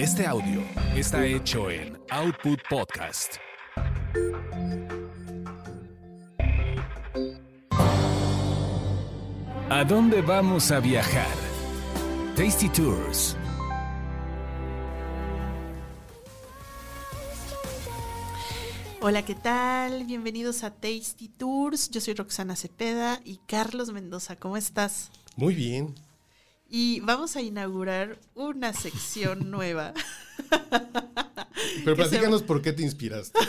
Este 0.00 0.26
audio 0.26 0.62
está 0.96 1.26
hecho 1.26 1.70
en 1.70 1.98
Output 2.08 2.58
Podcast. 2.70 3.34
¿A 9.68 9.84
dónde 9.86 10.22
vamos 10.22 10.70
a 10.70 10.80
viajar? 10.80 11.36
Tasty 12.34 12.70
Tours. 12.70 13.36
Hola, 19.02 19.22
¿qué 19.26 19.34
tal? 19.34 20.06
Bienvenidos 20.06 20.64
a 20.64 20.70
Tasty 20.70 21.28
Tours. 21.28 21.90
Yo 21.90 22.00
soy 22.00 22.14
Roxana 22.14 22.56
Cepeda 22.56 23.20
y 23.22 23.38
Carlos 23.46 23.92
Mendoza. 23.92 24.36
¿Cómo 24.36 24.56
estás? 24.56 25.10
Muy 25.36 25.54
bien. 25.54 25.94
Y 26.70 27.00
vamos 27.00 27.34
a 27.36 27.42
inaugurar 27.42 28.18
una 28.34 28.72
sección 28.72 29.50
nueva. 29.50 29.92
Pero 31.84 31.96
se- 31.96 32.02
platícanos 32.08 32.42
por 32.42 32.62
qué 32.62 32.72
te 32.72 32.82
inspiraste. 32.82 33.38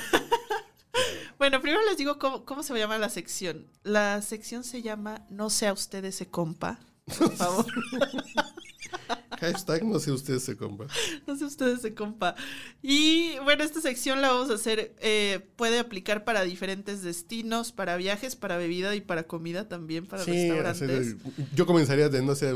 Bueno, 1.38 1.59
primero 1.59 1.81
les 1.89 1.98
digo 1.98 2.20
cómo, 2.20 2.45
cómo 2.45 2.62
se 2.62 2.77
llama 2.77 2.99
la 2.99 3.09
sección. 3.09 3.65
La 3.81 4.21
sección 4.21 4.63
se 4.63 4.84
llama 4.84 5.26
No 5.31 5.49
sea 5.49 5.73
usted 5.73 6.05
ese 6.05 6.27
compa. 6.27 6.77
Por 7.17 7.35
favor, 7.35 7.65
Hashtag 9.41 9.83
no 9.83 9.99
sé 9.99 10.11
ustedes 10.11 10.43
se 10.43 10.55
compra. 10.55 10.87
no 11.27 11.35
sea 11.35 11.47
usted 11.47 11.67
ese 11.67 11.93
compa. 11.93 12.35
Y 12.81 13.37
bueno, 13.43 13.63
esta 13.63 13.81
sección 13.81 14.21
la 14.21 14.29
vamos 14.31 14.51
a 14.51 14.53
hacer, 14.53 14.95
eh, 14.99 15.39
puede 15.55 15.79
aplicar 15.79 16.23
para 16.23 16.43
diferentes 16.43 17.01
destinos, 17.01 17.71
para 17.71 17.97
viajes, 17.97 18.35
para 18.35 18.57
bebida 18.57 18.95
y 18.95 19.01
para 19.01 19.23
comida 19.23 19.67
también, 19.67 20.05
para 20.05 20.23
Sí, 20.23 20.31
restaurantes. 20.51 21.15
yo 21.55 21.65
comenzaría 21.65 22.07
de 22.09 22.21
no 22.21 22.35
sé 22.35 22.53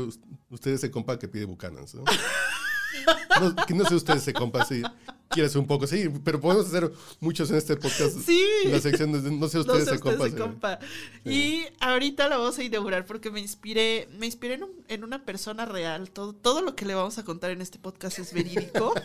ustedes 0.48 0.80
se 0.80 0.90
compa 0.90 1.18
que 1.18 1.28
pide 1.28 1.44
Bucanans. 1.44 1.94
¿no? 1.94 2.04
No, 3.40 3.54
que 3.66 3.74
no 3.74 3.84
sé 3.84 3.94
ustedes 3.94 4.22
se 4.22 4.32
compa 4.32 4.64
si 4.64 4.82
quieres 5.28 5.54
un 5.56 5.66
poco, 5.66 5.86
sí, 5.86 6.08
pero 6.24 6.40
podemos 6.40 6.66
hacer 6.66 6.90
muchos 7.20 7.50
en 7.50 7.56
este 7.56 7.76
podcast. 7.76 8.18
Sí. 8.24 8.42
La 8.66 8.80
sección 8.80 9.12
de 9.12 9.30
no 9.30 9.48
sé 9.48 9.58
No 9.58 9.62
ustedes 9.62 9.84
sé 9.84 9.90
se 9.96 10.00
compa. 10.00 10.78
Sí. 11.24 11.30
Y 11.30 11.66
ahorita 11.80 12.28
la 12.28 12.38
vamos 12.38 12.58
a 12.58 12.62
inaugurar 12.64 13.04
porque 13.04 13.30
me 13.30 13.40
inspiré, 13.40 14.08
me 14.18 14.24
inspiré 14.26 14.54
en, 14.54 14.62
un- 14.64 14.84
en 14.88 15.04
una 15.04 15.24
persona 15.26 15.66
real. 15.66 16.10
Todo, 16.10 16.32
todo 16.32 16.62
lo 16.62 16.74
que 16.74 16.86
le 16.86 16.94
vamos 16.94 17.18
a 17.18 17.24
contar 17.24 17.50
en 17.50 17.60
este 17.60 17.78
podcast 17.78 18.18
es 18.18 18.32
verídico. 18.32 18.94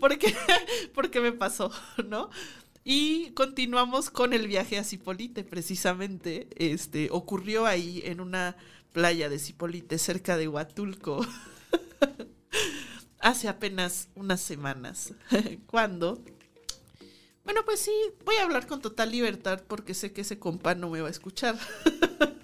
porque, 0.00 0.34
porque 0.94 1.20
me 1.20 1.32
pasó, 1.32 1.70
¿no? 2.06 2.30
Y 2.84 3.30
continuamos 3.32 4.10
con 4.10 4.32
el 4.32 4.46
viaje 4.48 4.78
a 4.78 4.84
Cipolite, 4.84 5.44
precisamente. 5.44 6.48
Este 6.56 7.08
ocurrió 7.12 7.66
ahí 7.66 8.02
en 8.04 8.20
una 8.20 8.56
playa 8.92 9.28
de 9.28 9.38
Cipolite, 9.38 9.98
cerca 9.98 10.36
de 10.36 10.48
Huatulco. 10.48 11.24
Hace 13.20 13.48
apenas 13.48 14.08
unas 14.14 14.40
semanas. 14.40 15.12
cuando 15.66 16.22
bueno, 17.48 17.64
pues 17.64 17.80
sí, 17.80 17.92
voy 18.26 18.36
a 18.36 18.42
hablar 18.42 18.66
con 18.66 18.82
total 18.82 19.10
libertad 19.10 19.62
porque 19.66 19.94
sé 19.94 20.12
que 20.12 20.20
ese 20.20 20.38
compa 20.38 20.74
no 20.74 20.90
me 20.90 21.00
va 21.00 21.08
a 21.08 21.10
escuchar. 21.10 21.58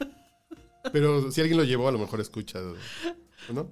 Pero 0.95 1.31
si 1.31 1.43
alguien 1.43 1.59
lo 1.59 1.65
llevó, 1.65 1.89
a 1.89 1.93
lo 1.93 1.99
mejor 1.99 2.23
escucha. 2.23 2.59
¿o 2.61 3.53
¿No? 3.53 3.69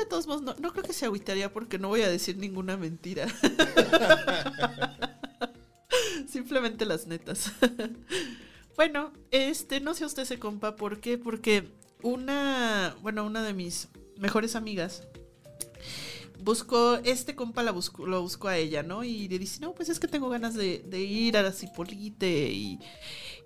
De 0.00 0.06
todos 0.08 0.26
modos, 0.26 0.42
no, 0.42 0.56
no 0.58 0.72
creo 0.72 0.82
que 0.82 0.94
se 0.94 1.04
agüitaría 1.04 1.52
porque 1.52 1.78
no 1.78 1.86
voy 1.86 2.02
a 2.02 2.10
decir 2.10 2.38
ninguna 2.38 2.76
mentira. 2.76 3.28
Simplemente 6.28 6.86
las 6.86 7.06
netas. 7.06 7.52
bueno, 8.74 9.12
este, 9.30 9.78
no 9.78 9.94
sé 9.94 10.04
usted 10.06 10.24
ese 10.24 10.40
compa, 10.40 10.74
¿por 10.74 10.98
qué? 10.98 11.18
Porque 11.18 11.68
una, 12.02 12.96
bueno, 13.00 13.24
una 13.24 13.44
de 13.44 13.52
mis 13.52 13.90
mejores 14.16 14.56
amigas 14.56 15.06
buscó, 16.42 16.96
este 17.04 17.34
compa 17.34 17.62
la 17.62 17.70
buscó, 17.70 18.06
lo 18.06 18.20
buscó 18.20 18.48
a 18.48 18.56
ella, 18.56 18.82
¿no? 18.82 19.04
Y 19.04 19.28
le 19.28 19.38
dice, 19.38 19.60
no, 19.60 19.74
pues 19.74 19.88
es 19.88 20.00
que 20.00 20.08
tengo 20.08 20.28
ganas 20.28 20.54
de, 20.54 20.82
ir 20.98 21.36
a 21.36 21.42
la 21.42 21.52
Cipolite 21.52 22.50
y, 22.50 22.78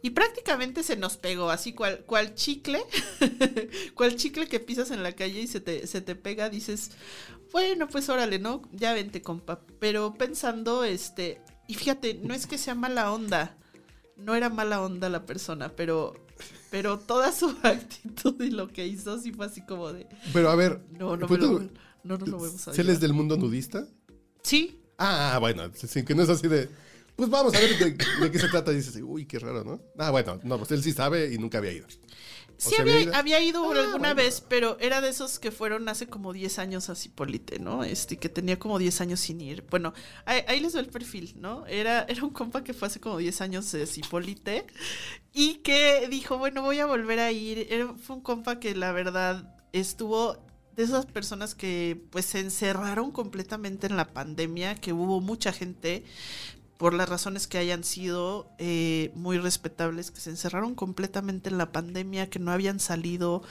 y 0.02 0.10
prácticamente 0.10 0.82
se 0.82 0.96
nos 0.96 1.16
pegó, 1.16 1.50
así 1.50 1.72
cual, 1.72 2.04
cual 2.06 2.34
chicle, 2.34 2.82
cual 3.94 4.16
chicle 4.16 4.48
que 4.48 4.60
pisas 4.60 4.90
en 4.90 5.02
la 5.02 5.12
calle 5.12 5.40
y 5.40 5.46
se 5.46 5.60
te, 5.60 5.86
se 5.86 6.00
te 6.00 6.14
pega, 6.14 6.48
dices, 6.48 6.92
bueno, 7.52 7.88
pues 7.88 8.08
órale, 8.08 8.38
¿no? 8.38 8.62
Ya 8.72 8.92
vente, 8.94 9.22
compa. 9.22 9.60
Pero 9.78 10.14
pensando, 10.14 10.84
este, 10.84 11.40
y 11.68 11.74
fíjate, 11.74 12.14
no 12.14 12.34
es 12.34 12.46
que 12.46 12.58
sea 12.58 12.74
mala 12.74 13.12
onda, 13.12 13.56
no 14.16 14.34
era 14.34 14.48
mala 14.48 14.82
onda 14.82 15.08
la 15.08 15.26
persona, 15.26 15.74
pero, 15.76 16.25
pero 16.70 16.98
toda 16.98 17.32
su 17.32 17.46
actitud 17.62 18.40
y 18.42 18.50
lo 18.50 18.68
que 18.68 18.86
hizo 18.86 19.18
sí 19.20 19.32
fue 19.32 19.46
así 19.46 19.60
como 19.62 19.92
de, 19.92 20.06
Pero 20.32 20.50
a 20.50 20.54
ver, 20.56 20.80
no, 20.98 21.16
no, 21.16 21.26
¿puedo- 21.26 21.58
lo, 21.60 21.70
no 22.04 22.18
a 22.68 22.74
¿se 22.74 22.84
les 22.84 22.86
llevar. 22.86 23.00
del 23.00 23.12
mundo 23.14 23.36
nudista? 23.36 23.86
Sí, 24.42 24.80
Ah, 24.98 25.36
bueno, 25.40 25.64
sí, 25.74 26.04
que 26.04 26.14
no 26.14 26.22
es 26.22 26.30
así 26.30 26.48
de. 26.48 26.70
Pues 27.16 27.30
vamos 27.30 27.54
a 27.54 27.60
ver 27.60 27.78
de, 27.78 27.90
de 27.92 28.30
qué 28.30 28.38
se 28.38 28.48
trata. 28.48 28.72
Y 28.72 28.76
dices, 28.76 29.00
uy, 29.02 29.24
qué 29.26 29.38
raro, 29.38 29.64
¿no? 29.64 29.80
Ah, 29.98 30.10
bueno, 30.10 30.38
no, 30.44 30.58
pues 30.58 30.70
él 30.72 30.82
sí 30.82 30.92
sabe 30.92 31.32
y 31.32 31.38
nunca 31.38 31.58
había 31.58 31.72
ido. 31.72 31.86
Sí, 32.58 32.74
había, 32.78 32.94
había 32.94 33.02
ido- 33.02 33.14
había 33.14 33.40
ido 33.40 33.64
Ah, 33.64 33.80
alguna 33.84 33.98
bueno. 33.98 34.14
vez, 34.14 34.40
pero 34.40 34.78
era 34.80 35.00
de 35.02 35.10
esos 35.10 35.38
que 35.38 35.50
fueron 35.50 35.88
hace 35.90 36.06
como 36.06 36.32
10 36.32 36.58
años 36.58 36.88
a 36.88 36.94
Cipolite, 36.94 37.58
¿no? 37.58 37.84
Este, 37.84 38.16
que 38.18 38.28
tenía 38.30 38.58
como 38.58 38.78
10 38.78 39.00
años 39.02 39.20
sin 39.20 39.40
ir. 39.42 39.62
Bueno, 39.70 39.92
ahí, 40.24 40.40
ahí 40.48 40.60
les 40.60 40.72
doy 40.72 40.82
el 40.82 40.88
perfil, 40.88 41.34
¿no? 41.38 41.66
Era, 41.66 42.04
era 42.08 42.22
un 42.24 42.30
compa 42.30 42.64
que 42.64 42.72
fue 42.72 42.88
hace 42.88 42.98
como 43.00 43.18
10 43.18 43.40
años 43.42 43.70
de 43.72 43.86
Cipolite 43.86 44.64
y 45.34 45.56
que 45.56 46.08
dijo, 46.10 46.38
bueno, 46.38 46.62
voy 46.62 46.78
a 46.80 46.86
volver 46.86 47.18
a 47.20 47.30
ir. 47.30 47.66
Era- 47.70 47.94
fue 47.94 48.16
un 48.16 48.22
compa 48.22 48.58
que 48.58 48.74
la 48.74 48.92
verdad 48.92 49.54
estuvo 49.72 50.38
de 50.76 50.82
esas 50.82 51.04
personas 51.06 51.54
que 51.54 52.00
pues 52.10 52.24
se 52.26 52.40
encerraron 52.40 53.10
completamente 53.10 53.86
en 53.86 53.96
la 53.96 54.12
pandemia, 54.14 54.74
que 54.76 54.92
hubo 54.94 55.20
mucha 55.20 55.52
gente 55.52 56.04
por 56.78 56.92
las 56.92 57.08
razones 57.08 57.46
que 57.46 57.58
hayan 57.58 57.84
sido 57.84 58.50
eh, 58.58 59.10
muy 59.14 59.38
respetables, 59.38 60.10
que 60.10 60.20
se 60.20 60.30
encerraron 60.30 60.74
completamente 60.74 61.48
en 61.48 61.58
la 61.58 61.72
pandemia, 61.72 62.28
que 62.28 62.38
no 62.38 62.52
habían 62.52 62.80
salido, 62.80 63.42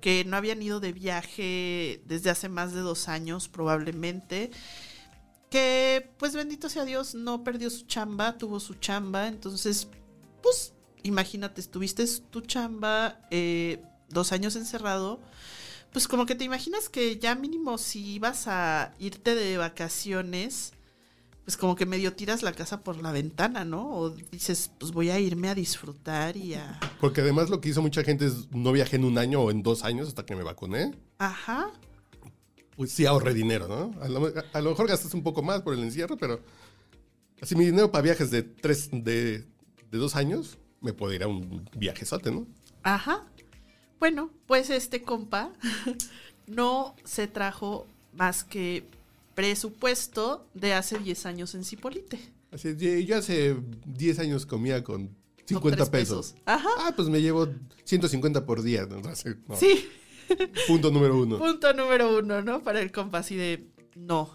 que 0.00 0.24
no 0.24 0.36
habían 0.36 0.62
ido 0.62 0.80
de 0.80 0.92
viaje 0.92 2.02
desde 2.06 2.30
hace 2.30 2.48
más 2.48 2.72
de 2.72 2.80
dos 2.80 3.08
años 3.08 3.48
probablemente, 3.48 4.50
que 5.50 6.10
pues 6.18 6.34
bendito 6.34 6.68
sea 6.68 6.84
Dios 6.84 7.14
no 7.14 7.44
perdió 7.44 7.68
su 7.68 7.84
chamba, 7.86 8.38
tuvo 8.38 8.60
su 8.60 8.74
chamba, 8.74 9.26
entonces 9.26 9.88
pues 10.42 10.72
imagínate, 11.02 11.60
estuviste 11.60 12.06
tu 12.30 12.40
chamba 12.40 13.20
eh, 13.30 13.82
dos 14.08 14.32
años 14.32 14.56
encerrado, 14.56 15.20
pues 15.92 16.08
como 16.08 16.24
que 16.24 16.34
te 16.34 16.44
imaginas 16.44 16.88
que 16.88 17.18
ya 17.18 17.34
mínimo 17.34 17.76
si 17.76 18.14
ibas 18.14 18.46
a 18.46 18.94
irte 18.98 19.34
de 19.34 19.58
vacaciones, 19.58 20.72
pues 21.50 21.56
como 21.56 21.74
que 21.74 21.84
medio 21.84 22.12
tiras 22.12 22.44
la 22.44 22.52
casa 22.52 22.84
por 22.84 23.02
la 23.02 23.10
ventana, 23.10 23.64
¿no? 23.64 23.90
O 23.90 24.10
dices, 24.10 24.70
pues 24.78 24.92
voy 24.92 25.10
a 25.10 25.18
irme 25.18 25.48
a 25.48 25.54
disfrutar 25.56 26.36
y 26.36 26.54
a... 26.54 26.78
Porque 27.00 27.22
además 27.22 27.50
lo 27.50 27.60
que 27.60 27.70
hizo 27.70 27.82
mucha 27.82 28.04
gente 28.04 28.24
es 28.26 28.48
no 28.52 28.70
viajé 28.70 28.94
en 28.94 29.04
un 29.04 29.18
año 29.18 29.40
o 29.40 29.50
en 29.50 29.64
dos 29.64 29.82
años 29.82 30.06
hasta 30.06 30.24
que 30.24 30.36
me 30.36 30.44
vacuné. 30.44 30.94
Ajá. 31.18 31.72
Pues 32.76 32.92
sí 32.92 33.04
ahorré 33.04 33.34
dinero, 33.34 33.66
¿no? 33.66 34.00
A 34.00 34.06
lo, 34.06 34.32
a 34.52 34.60
lo 34.60 34.70
mejor 34.70 34.86
gastas 34.86 35.12
un 35.12 35.24
poco 35.24 35.42
más 35.42 35.62
por 35.62 35.74
el 35.74 35.82
encierro, 35.82 36.16
pero 36.16 36.40
así 37.42 37.56
mi 37.56 37.64
dinero 37.64 37.90
para 37.90 38.02
viajes 38.02 38.30
de 38.30 38.44
tres, 38.44 38.88
de, 38.92 39.38
de 39.40 39.98
dos 39.98 40.14
años, 40.14 40.56
me 40.80 40.92
puedo 40.92 41.12
ir 41.12 41.24
a 41.24 41.26
un 41.26 41.68
viajezote, 41.76 42.30
¿no? 42.30 42.46
Ajá. 42.84 43.26
Bueno, 43.98 44.30
pues 44.46 44.70
este 44.70 45.02
compa 45.02 45.50
no 46.46 46.94
se 47.02 47.26
trajo 47.26 47.88
más 48.12 48.44
que 48.44 48.84
presupuesto 49.40 50.46
de 50.52 50.74
hace 50.74 50.98
10 50.98 51.26
años 51.26 51.54
en 51.54 51.64
Cipolite. 51.64 52.20
Así, 52.52 52.76
yo 53.06 53.16
hace 53.16 53.56
10 53.86 54.18
años 54.18 54.44
comía 54.44 54.84
con 54.84 55.08
Con 55.08 55.16
50 55.46 55.76
tres 55.76 55.88
pesos. 55.88 56.34
Ajá. 56.44 56.68
Ah, 56.78 56.92
pues 56.94 57.08
me 57.08 57.22
llevo 57.22 57.48
150 57.84 58.44
por 58.44 58.62
día. 58.62 58.86
no. 58.86 59.00
Sí. 59.56 59.88
Punto 60.68 60.90
número 60.90 61.20
uno. 61.20 61.38
Punto 61.38 61.72
número 61.72 62.18
uno, 62.18 62.42
¿no? 62.42 62.62
Para 62.62 62.80
el 62.80 62.92
compa, 62.92 63.18
así 63.18 63.34
de 63.34 63.66
no. 63.96 64.34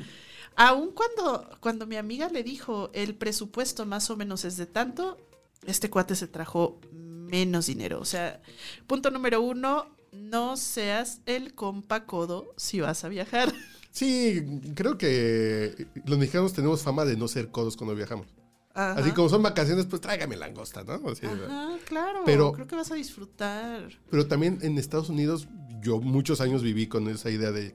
Aún 0.56 0.90
cuando, 0.90 1.48
cuando 1.60 1.86
mi 1.86 1.96
amiga 1.96 2.28
le 2.28 2.42
dijo 2.42 2.90
el 2.92 3.14
presupuesto 3.14 3.86
más 3.86 4.10
o 4.10 4.16
menos 4.16 4.44
es 4.44 4.56
de 4.56 4.66
tanto, 4.66 5.16
este 5.64 5.88
cuate 5.88 6.16
se 6.16 6.26
trajo 6.26 6.80
menos 6.92 7.66
dinero. 7.66 8.00
O 8.00 8.04
sea, 8.04 8.42
punto 8.88 9.10
número 9.10 9.40
uno, 9.40 9.86
no 10.12 10.56
seas 10.56 11.20
el 11.24 11.54
compa 11.54 12.04
codo 12.04 12.52
si 12.56 12.80
vas 12.80 13.04
a 13.04 13.08
viajar. 13.08 13.54
Sí, 13.90 14.44
creo 14.74 14.96
que 14.98 15.86
los 16.06 16.18
mexicanos 16.18 16.52
tenemos 16.52 16.82
fama 16.82 17.04
de 17.04 17.16
no 17.16 17.28
ser 17.28 17.50
codos 17.50 17.76
cuando 17.76 17.94
viajamos. 17.94 18.26
Ajá. 18.72 18.92
Así 19.00 19.10
como 19.10 19.28
son 19.28 19.42
vacaciones, 19.42 19.86
pues 19.86 20.00
tráigame 20.00 20.36
langosta, 20.36 20.84
¿no? 20.84 20.92
Así, 21.10 21.26
Ajá, 21.26 21.76
claro. 21.86 22.20
Pero- 22.24 22.52
creo 22.52 22.66
que 22.68 22.76
vas 22.76 22.90
a 22.92 22.94
disfrutar. 22.94 23.88
Pero 24.10 24.26
también 24.26 24.58
en 24.62 24.78
Estados 24.78 25.08
Unidos, 25.08 25.48
yo 25.82 25.98
muchos 26.00 26.40
años 26.40 26.62
viví 26.62 26.86
con 26.86 27.08
esa 27.08 27.30
idea 27.30 27.50
de 27.50 27.74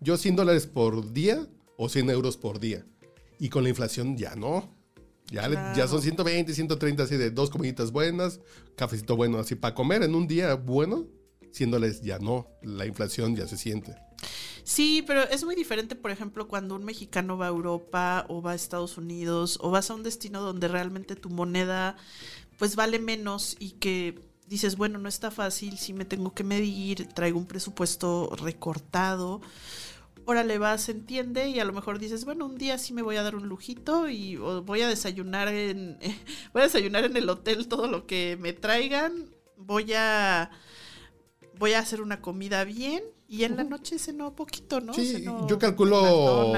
yo 0.00 0.18
100 0.18 0.36
dólares 0.36 0.66
por 0.66 1.12
día 1.12 1.46
o 1.78 1.88
100 1.88 2.10
euros 2.10 2.36
por 2.36 2.60
día. 2.60 2.84
Y 3.38 3.48
con 3.48 3.62
la 3.62 3.70
inflación 3.70 4.16
ya 4.18 4.34
no. 4.36 4.70
Ya, 5.30 5.48
le- 5.48 5.54
ya 5.56 5.72
Claro. 5.72 5.88
son 5.88 6.02
120, 6.02 6.52
130 6.52 7.04
así 7.04 7.16
de 7.16 7.30
dos 7.30 7.48
comiditas 7.48 7.90
buenas, 7.90 8.40
cafecito 8.76 9.16
bueno 9.16 9.38
así 9.38 9.54
para 9.54 9.74
comer 9.74 10.02
en 10.02 10.14
un 10.14 10.26
día 10.26 10.54
bueno. 10.54 11.06
100 11.52 11.70
dólares 11.70 12.02
ya 12.02 12.18
no. 12.18 12.48
La 12.62 12.84
inflación 12.84 13.34
ya 13.34 13.46
se 13.48 13.56
siente. 13.56 13.94
Sí, 14.64 15.04
pero 15.06 15.22
es 15.24 15.44
muy 15.44 15.54
diferente, 15.54 15.94
por 15.94 16.10
ejemplo, 16.10 16.48
cuando 16.48 16.74
un 16.74 16.84
mexicano 16.84 17.36
va 17.36 17.46
a 17.46 17.48
Europa 17.50 18.24
o 18.28 18.40
va 18.40 18.52
a 18.52 18.54
Estados 18.54 18.96
Unidos 18.96 19.58
o 19.60 19.70
vas 19.70 19.90
a 19.90 19.94
un 19.94 20.02
destino 20.02 20.40
donde 20.40 20.68
realmente 20.68 21.16
tu 21.16 21.28
moneda 21.28 21.96
pues 22.58 22.76
vale 22.76 22.98
menos 22.98 23.56
y 23.58 23.72
que 23.72 24.22
dices, 24.46 24.76
bueno, 24.76 24.98
no 24.98 25.08
está 25.08 25.30
fácil, 25.30 25.78
si 25.78 25.92
me 25.92 26.04
tengo 26.06 26.34
que 26.34 26.44
medir, 26.44 27.08
traigo 27.08 27.38
un 27.38 27.46
presupuesto 27.46 28.30
recortado. 28.36 29.40
Órale, 30.26 30.58
vas, 30.58 30.88
entiende, 30.88 31.48
y 31.50 31.60
a 31.60 31.64
lo 31.66 31.72
mejor 31.74 31.98
dices, 31.98 32.24
bueno, 32.24 32.46
un 32.46 32.56
día 32.58 32.78
sí 32.78 32.94
me 32.94 33.02
voy 33.02 33.16
a 33.16 33.22
dar 33.22 33.36
un 33.36 33.48
lujito 33.48 34.08
y 34.08 34.36
voy 34.36 34.82
a 34.82 34.88
desayunar 34.88 35.48
en 35.48 35.98
voy 36.54 36.62
a 36.62 36.66
desayunar 36.66 37.04
en 37.04 37.16
el 37.16 37.28
hotel 37.28 37.68
todo 37.68 37.88
lo 37.88 38.06
que 38.06 38.38
me 38.40 38.52
traigan, 38.54 39.30
voy 39.58 39.92
a 39.94 40.50
voy 41.58 41.74
a 41.74 41.80
hacer 41.80 42.00
una 42.02 42.20
comida 42.20 42.64
bien 42.64 43.04
y 43.28 43.44
en 43.44 43.56
la 43.56 43.64
noche 43.64 43.98
cenó 43.98 44.34
poquito, 44.34 44.80
¿no? 44.80 44.94
Sí, 44.94 45.24
yo 45.48 45.58
calculo 45.58 46.52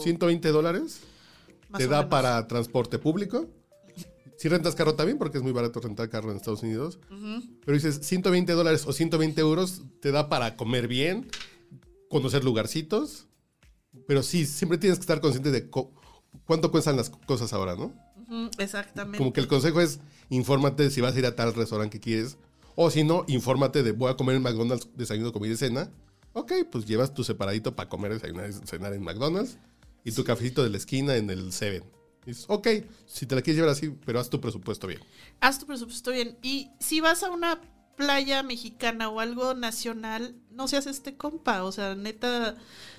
120 0.00 0.48
dólares. 0.50 1.00
Te 1.76 1.86
da 1.86 2.08
para 2.08 2.48
transporte 2.48 2.98
público 2.98 3.46
si 4.40 4.48
rentas 4.48 4.74
carro 4.74 4.94
también, 4.94 5.18
porque 5.18 5.36
es 5.36 5.44
muy 5.44 5.52
barato 5.52 5.80
rentar 5.80 6.08
carro 6.08 6.30
en 6.30 6.38
Estados 6.38 6.62
Unidos. 6.62 6.98
Pero 7.10 7.74
dices, 7.74 8.00
120 8.00 8.50
dólares 8.54 8.86
o 8.86 8.92
120 8.94 9.38
euros 9.38 9.82
te 10.00 10.12
da 10.12 10.30
para 10.30 10.56
comer 10.56 10.88
bien, 10.88 11.28
conocer 12.08 12.42
lugarcitos. 12.42 13.26
Pero 14.06 14.22
sí, 14.22 14.46
siempre 14.46 14.78
tienes 14.78 14.98
que 14.98 15.02
estar 15.02 15.20
consciente 15.20 15.50
de 15.50 15.68
cuánto 16.46 16.70
cuestan 16.70 16.96
las 16.96 17.10
cosas 17.10 17.52
ahora, 17.52 17.76
¿no? 17.76 17.92
exactamente. 18.58 19.18
Como 19.18 19.34
que 19.34 19.40
el 19.40 19.46
consejo 19.46 19.82
es, 19.82 20.00
infórmate 20.30 20.88
si 20.88 21.02
vas 21.02 21.14
a 21.14 21.18
ir 21.18 21.26
a 21.26 21.36
tal 21.36 21.52
restaurante 21.52 22.00
que 22.00 22.04
quieres. 22.04 22.38
O 22.82 22.90
si 22.90 23.04
no, 23.04 23.24
infórmate 23.28 23.82
de, 23.82 23.92
voy 23.92 24.10
a 24.10 24.16
comer 24.16 24.36
en 24.36 24.42
McDonald's, 24.42 24.88
desayuno, 24.94 25.32
comida 25.32 25.52
y 25.52 25.56
cena. 25.56 25.90
Ok, 26.32 26.52
pues 26.72 26.86
llevas 26.86 27.12
tu 27.12 27.24
separadito 27.24 27.76
para 27.76 27.90
comer, 27.90 28.14
desayunar, 28.14 28.52
cenar 28.66 28.94
en 28.94 29.02
McDonald's. 29.02 29.58
Y 30.02 30.12
tu 30.12 30.24
cafecito 30.24 30.62
de 30.62 30.70
la 30.70 30.78
esquina 30.78 31.16
en 31.16 31.28
el 31.28 31.52
Seven 31.52 31.84
ok, 32.48 32.68
si 33.06 33.26
te 33.26 33.34
la 33.34 33.42
quieres 33.42 33.56
llevar 33.56 33.72
así, 33.72 33.90
pero 34.04 34.20
haz 34.20 34.30
tu 34.30 34.40
presupuesto 34.40 34.86
bien. 34.86 35.00
Haz 35.40 35.58
tu 35.58 35.66
presupuesto 35.66 36.10
bien. 36.10 36.38
Y 36.42 36.70
si 36.78 37.00
vas 37.00 37.22
a 37.22 37.30
una 37.30 37.60
playa 37.96 38.42
mexicana 38.42 39.08
o 39.08 39.20
algo 39.20 39.54
nacional, 39.54 40.34
no 40.50 40.68
seas 40.68 40.86
este 40.86 41.16
compa. 41.16 41.64
O 41.64 41.72
sea, 41.72 41.94
neta, 41.94 42.56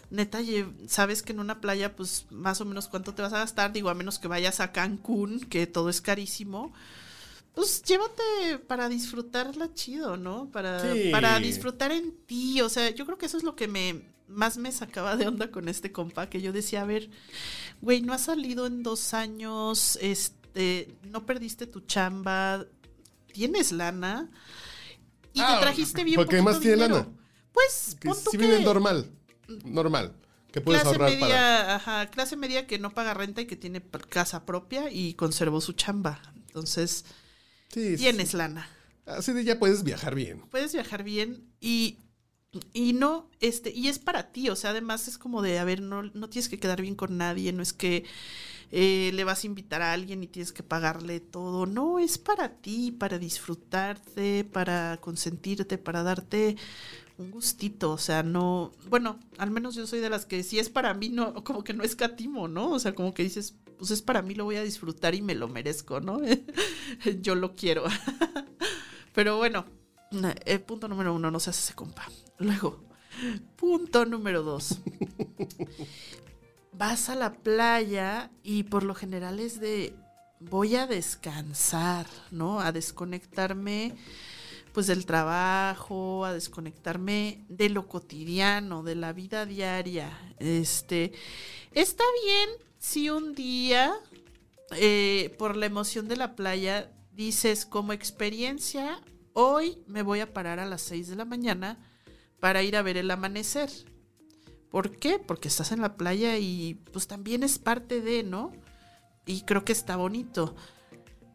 neta, 0.09 0.39
sabes 0.87 1.23
que 1.23 1.33
en 1.33 1.39
una 1.39 1.61
playa, 1.61 1.95
pues 1.95 2.25
más 2.29 2.61
o 2.61 2.65
menos 2.65 2.87
cuánto 2.87 3.13
te 3.13 3.21
vas 3.21 3.33
a 3.33 3.39
gastar. 3.39 3.73
Digo, 3.73 3.89
a 3.89 3.95
menos 3.95 4.19
que 4.19 4.27
vayas 4.27 4.59
a 4.59 4.71
Cancún, 4.71 5.39
que 5.41 5.67
todo 5.67 5.89
es 5.89 6.01
carísimo. 6.01 6.73
Pues 7.53 7.83
llévate 7.83 8.59
para 8.67 8.87
disfrutarla 8.87 9.73
chido, 9.73 10.15
¿no? 10.15 10.49
Para, 10.51 10.81
para 11.11 11.39
disfrutar 11.39 11.91
en 11.91 12.15
ti. 12.25 12.61
O 12.61 12.69
sea, 12.69 12.89
yo 12.91 13.05
creo 13.05 13.17
que 13.17 13.25
eso 13.25 13.37
es 13.37 13.43
lo 13.43 13.55
que 13.55 13.67
me, 13.67 14.03
más 14.27 14.57
me 14.57 14.71
sacaba 14.71 15.17
de 15.17 15.27
onda 15.27 15.51
con 15.51 15.67
este 15.67 15.91
compa, 15.91 16.29
que 16.29 16.41
yo 16.41 16.53
decía, 16.53 16.81
a 16.81 16.85
ver, 16.85 17.09
güey, 17.81 18.01
no 18.01 18.13
has 18.13 18.21
salido 18.21 18.65
en 18.65 18.83
dos 18.83 19.13
años, 19.13 19.97
este, 20.01 20.95
no 21.03 21.25
perdiste 21.25 21.67
tu 21.67 21.81
chamba, 21.81 22.65
tienes 23.33 23.71
lana 23.71 24.29
y 25.33 25.39
te 25.39 25.45
ah, 25.45 25.59
trajiste 25.61 26.03
bien 26.03 26.15
Porque 26.15 26.41
más 26.41 26.59
tiene 26.59 26.77
lana. 26.77 27.07
Pues, 27.51 27.97
que 27.99 28.13
si 28.13 28.37
vive 28.37 28.61
normal, 28.61 29.09
normal. 29.65 30.13
Que 30.51 30.59
puedes 30.59 30.81
clase 30.81 30.95
ahorrar 30.95 31.11
media, 31.11 31.75
Ajá, 31.75 32.05
clase 32.07 32.35
media 32.35 32.67
que 32.67 32.77
no 32.77 32.93
paga 32.93 33.13
renta 33.13 33.41
y 33.41 33.45
que 33.45 33.55
tiene 33.55 33.81
casa 33.81 34.45
propia 34.45 34.91
y 34.91 35.13
conservó 35.13 35.61
su 35.61 35.73
chamba. 35.73 36.21
Entonces, 36.35 37.05
tienes 37.71 38.33
lana. 38.33 38.69
Así 39.05 39.33
de 39.33 39.43
ya 39.43 39.59
puedes 39.59 39.83
viajar 39.83 40.15
bien. 40.15 40.41
Puedes 40.49 40.73
viajar 40.73 41.03
bien 41.03 41.43
y 41.59 41.97
y 42.73 42.91
no, 42.93 43.29
este, 43.39 43.71
y 43.71 43.87
es 43.87 43.97
para 43.97 44.33
ti, 44.33 44.49
o 44.49 44.57
sea, 44.57 44.71
además 44.71 45.07
es 45.07 45.17
como 45.17 45.41
de, 45.41 45.57
a 45.57 45.63
ver, 45.63 45.81
no, 45.81 46.03
no 46.03 46.29
tienes 46.29 46.49
que 46.49 46.59
quedar 46.59 46.81
bien 46.81 46.95
con 46.95 47.17
nadie, 47.17 47.53
no 47.53 47.63
es 47.63 47.71
que 47.71 48.03
eh, 48.71 49.11
le 49.13 49.23
vas 49.23 49.43
a 49.43 49.47
invitar 49.47 49.81
a 49.81 49.93
alguien 49.93 50.21
y 50.21 50.27
tienes 50.27 50.51
que 50.51 50.61
pagarle 50.61 51.21
todo, 51.21 51.65
no, 51.65 51.97
es 51.97 52.17
para 52.17 52.49
ti, 52.49 52.91
para 52.91 53.19
disfrutarte, 53.19 54.43
para 54.43 54.97
consentirte, 54.99 55.77
para 55.77 56.03
darte 56.03 56.57
un 57.17 57.31
gustito, 57.31 57.91
o 57.91 57.97
sea, 57.97 58.21
no, 58.21 58.73
bueno, 58.89 59.17
al 59.37 59.51
menos 59.51 59.75
yo 59.75 59.87
soy 59.87 60.01
de 60.01 60.09
las 60.09 60.25
que 60.25 60.43
si 60.43 60.59
es 60.59 60.69
para 60.69 60.93
mí, 60.93 61.07
no, 61.07 61.45
como 61.45 61.63
que 61.63 61.73
no 61.73 61.83
escatimo, 61.83 62.49
¿no? 62.49 62.71
O 62.71 62.79
sea, 62.79 62.93
como 62.93 63.13
que 63.13 63.23
dices, 63.23 63.55
pues 63.81 63.89
es 63.89 64.03
para 64.03 64.21
mí, 64.21 64.35
lo 64.35 64.43
voy 64.43 64.57
a 64.57 64.63
disfrutar 64.63 65.15
y 65.15 65.23
me 65.23 65.33
lo 65.33 65.47
merezco, 65.47 66.01
¿no? 66.01 66.21
yo 67.21 67.33
lo 67.33 67.55
quiero. 67.55 67.83
Pero 69.15 69.37
bueno, 69.37 69.65
eh, 70.45 70.59
punto 70.59 70.87
número 70.87 71.15
uno, 71.15 71.31
no 71.31 71.39
se 71.39 71.49
ese 71.49 71.73
compa. 71.73 72.07
Luego, 72.37 72.83
punto 73.55 74.05
número 74.05 74.43
dos. 74.43 74.77
Vas 76.73 77.09
a 77.09 77.15
la 77.15 77.33
playa 77.33 78.29
y 78.43 78.65
por 78.65 78.83
lo 78.83 78.93
general 78.93 79.39
es 79.39 79.59
de 79.59 79.95
voy 80.39 80.75
a 80.75 80.85
descansar, 80.85 82.05
¿no? 82.29 82.61
A 82.61 82.71
desconectarme 82.71 83.95
pues 84.73 84.85
del 84.85 85.07
trabajo, 85.07 86.23
a 86.23 86.33
desconectarme 86.33 87.45
de 87.49 87.69
lo 87.69 87.87
cotidiano, 87.87 88.83
de 88.83 88.93
la 88.93 89.11
vida 89.11 89.47
diaria. 89.47 90.35
Este, 90.37 91.13
está 91.71 92.03
bien 92.23 92.70
si 92.81 93.11
un 93.11 93.35
día, 93.35 93.93
eh, 94.75 95.35
por 95.37 95.55
la 95.55 95.67
emoción 95.67 96.07
de 96.07 96.17
la 96.17 96.35
playa, 96.35 96.91
dices 97.11 97.67
como 97.67 97.93
experiencia, 97.93 98.99
hoy 99.33 99.77
me 99.85 100.01
voy 100.01 100.19
a 100.19 100.33
parar 100.33 100.57
a 100.59 100.65
las 100.65 100.81
6 100.81 101.09
de 101.09 101.15
la 101.15 101.23
mañana 101.23 101.77
para 102.39 102.63
ir 102.63 102.75
a 102.75 102.81
ver 102.81 102.97
el 102.97 103.11
amanecer. 103.11 103.69
¿Por 104.71 104.97
qué? 104.97 105.19
Porque 105.19 105.47
estás 105.47 105.71
en 105.71 105.81
la 105.81 105.95
playa 105.95 106.39
y 106.39 106.81
pues 106.91 107.05
también 107.05 107.43
es 107.43 107.59
parte 107.59 108.01
de, 108.01 108.23
¿no? 108.23 108.51
Y 109.27 109.43
creo 109.43 109.63
que 109.63 109.73
está 109.73 109.95
bonito. 109.95 110.55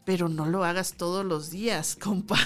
Pero 0.05 0.29
no 0.29 0.47
lo 0.47 0.65
hagas 0.65 0.95
todos 0.95 1.25
los 1.25 1.51
días, 1.51 1.95
compa. 2.01 2.41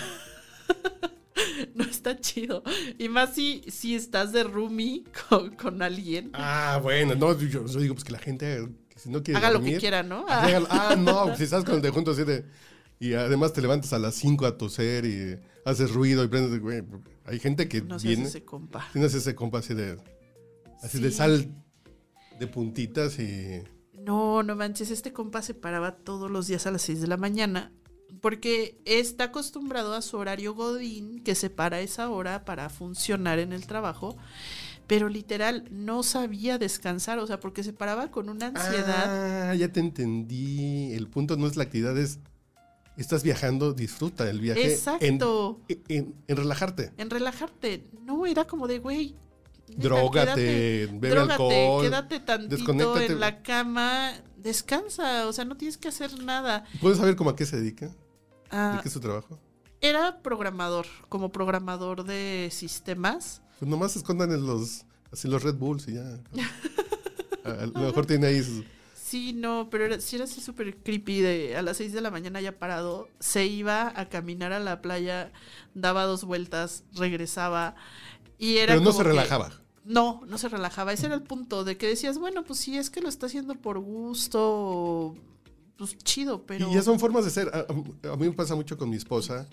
no 1.75 1.85
está 1.85 2.21
chido. 2.21 2.63
Y 2.99 3.09
más 3.09 3.35
si, 3.35 3.63
si 3.67 3.95
estás 3.95 4.33
de 4.33 4.45
roomie 4.45 5.05
con, 5.57 5.81
alguien. 5.81 6.33
Ah, 6.35 6.79
bueno, 6.83 7.15
no, 7.15 7.39
yo, 7.39 7.63
digo 7.63 7.95
pues 7.95 8.05
que 8.05 8.13
la 8.13 8.19
gente 8.19 8.69
si 9.03 9.11
no 9.11 9.23
quiere 9.23 9.39
Haga 9.39 9.51
lo 9.51 9.63
que 9.63 9.79
quiera, 9.79 10.03
¿no? 10.03 10.25
Ah, 10.29 10.95
no, 10.99 11.37
si 11.37 11.45
estás 11.45 11.65
con 11.65 11.77
el 11.77 11.83
de 11.83 11.91
junto 11.91 12.13
así 12.13 12.25
de... 12.25 12.45
Y 12.99 13.15
además 13.15 13.55
te 13.55 13.63
levantas 13.63 13.95
a 13.95 13.99
las 13.99 14.15
5 14.17 14.45
a 14.45 14.59
toser 14.59 15.07
y 15.07 15.39
haces 15.65 15.93
ruido 15.93 16.23
y 16.23 16.29
prendes, 16.29 16.61
güey. 16.61 16.83
Hay 17.25 17.39
gente 17.39 17.67
que 17.67 17.81
no 17.81 17.99
viene. 17.99 18.25
ese 18.25 18.45
compa. 18.45 18.87
No 18.93 19.07
ese 19.07 19.35
compa 19.35 19.61
así 19.61 19.73
de. 19.73 19.97
Así 20.83 21.01
de 21.01 21.11
sal 21.11 21.49
de 22.39 22.47
puntitas 22.47 23.19
y. 23.19 23.63
No, 23.95 24.43
no 24.43 24.55
manches, 24.55 24.91
este 24.91 25.15
compa 25.15 25.41
se 25.41 25.55
paraba 25.55 25.97
todos 25.97 26.31
los 26.31 26.47
días 26.47 26.67
a 26.67 26.71
las 26.71 26.83
6 26.83 27.01
de 27.01 27.07
la 27.07 27.17
mañana 27.17 27.73
porque 28.21 28.81
está 28.85 29.25
acostumbrado 29.25 29.95
a 29.95 30.03
su 30.03 30.17
horario 30.17 30.55
Godín, 30.55 31.23
que 31.23 31.35
se 31.35 31.51
para 31.51 31.81
esa 31.81 32.11
hora 32.11 32.45
para 32.45 32.69
funcionar 32.69 33.39
en 33.39 33.53
el 33.53 33.67
trabajo, 33.67 34.17
pero 34.91 35.09
literal 35.09 35.69
no 35.71 36.03
sabía 36.03 36.59
descansar, 36.59 37.21
o 37.21 37.27
sea, 37.29 37.39
porque 37.39 37.63
se 37.63 37.73
paraba 37.73 38.11
con 38.11 38.29
una 38.29 38.49
ansiedad. 38.49 39.51
Ah, 39.51 39.55
ya 39.55 39.69
te 39.69 39.79
entendí. 39.79 40.93
El 40.95 41.07
punto 41.07 41.37
no 41.37 41.47
es 41.47 41.55
la 41.55 41.63
actividad, 41.63 41.97
es 41.97 42.19
estás 42.97 43.23
viajando, 43.23 43.73
disfruta 43.73 44.29
el 44.29 44.41
viaje. 44.41 44.73
Exacto. 44.73 45.61
En, 45.69 46.13
relajarte. 46.27 46.91
En 46.97 47.09
relajarte. 47.09 47.87
No, 48.05 48.27
era 48.27 48.49
como 48.49 48.67
de, 48.67 48.81
güey. 48.81 49.15
Drogate, 49.69 50.89
bebe 50.93 51.21
alcohol. 51.21 51.85
Quédate 51.85 52.19
tantito 52.19 52.99
en 52.99 53.21
la 53.21 53.43
cama, 53.43 54.11
descansa, 54.39 55.29
o 55.29 55.33
sea, 55.33 55.45
no 55.45 55.57
tienes 55.57 55.79
que 55.79 55.87
hacer 55.87 56.21
nada. 56.21 56.65
¿Puedes 56.81 56.99
saber 56.99 57.15
cómo 57.15 57.31
a 57.31 57.37
qué 57.37 57.47
se 57.47 57.61
dedica? 57.61 57.87
¿De 57.87 57.95
ah, 58.51 58.81
qué 58.83 58.89
es 58.89 58.93
su 58.93 58.99
trabajo? 58.99 59.39
Era 59.81 60.21
programador, 60.21 60.87
como 61.09 61.31
programador 61.31 62.03
de 62.03 62.49
sistemas. 62.51 63.41
Pues 63.61 63.71
nomás 63.71 63.93
se 63.93 63.99
escondan 63.99 64.33
en 64.33 64.47
los, 64.47 64.87
así 65.13 65.29
los 65.29 65.43
Red 65.43 65.57
Bulls 65.57 65.87
y 65.87 65.95
ya. 65.95 66.19
a 67.45 67.67
lo 67.67 67.81
mejor 67.81 68.07
tiene 68.07 68.27
ahí 68.29 68.43
sus 68.43 68.65
Sí, 69.11 69.33
no, 69.33 69.69
pero 69.71 69.87
era, 69.87 70.01
sí 70.01 70.15
era 70.15 70.25
así 70.25 70.41
súper 70.41 70.77
creepy 70.77 71.21
de 71.21 71.57
a 71.57 71.63
las 71.63 71.79
6 71.79 71.93
de 71.93 72.01
la 72.01 72.13
mañana 72.13 72.41
ya 72.41 72.61
parado, 72.61 73.09
se 73.19 73.45
iba 73.45 73.93
a 73.97 74.09
caminar 74.09 74.53
a 74.53 74.61
la 74.61 74.81
playa, 74.81 75.33
daba 75.75 76.05
dos 76.05 76.23
vueltas, 76.23 76.85
regresaba 76.95 77.75
y 78.39 78.59
era... 78.59 78.75
Pero 78.75 78.85
no 78.85 78.93
se 78.93 79.03
relajaba. 79.03 79.51
no, 79.85 80.23
no 80.29 80.39
se 80.39 80.49
relajaba. 80.49 80.93
Ese 80.93 81.07
era 81.07 81.17
el 81.17 81.23
punto 81.23 81.65
de 81.65 81.77
que 81.77 81.89
decías, 81.89 82.19
bueno, 82.19 82.45
pues 82.45 82.61
sí, 82.61 82.79
es 82.79 82.89
que 82.89 83.01
lo 83.01 83.09
está 83.09 83.27
haciendo 83.27 83.57
por 83.57 83.81
gusto, 83.81 85.17
pues 85.77 85.99
chido, 85.99 86.47
pero... 86.47 86.71
Y 86.71 86.75
ya 86.75 86.83
son 86.83 87.01
formas 87.01 87.25
de 87.25 87.31
ser. 87.33 87.49
A, 87.53 87.67
a 88.13 88.17
mí 88.17 88.29
me 88.29 88.33
pasa 88.33 88.55
mucho 88.55 88.79
con 88.79 88.89
mi 88.89 88.97
esposa, 88.97 89.49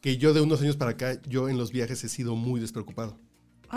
que 0.00 0.16
yo 0.16 0.32
de 0.32 0.40
unos 0.40 0.62
años 0.62 0.76
para 0.76 0.92
acá, 0.92 1.20
yo 1.28 1.50
en 1.50 1.58
los 1.58 1.72
viajes 1.72 2.02
he 2.04 2.08
sido 2.08 2.34
muy 2.36 2.58
despreocupado. 2.58 3.18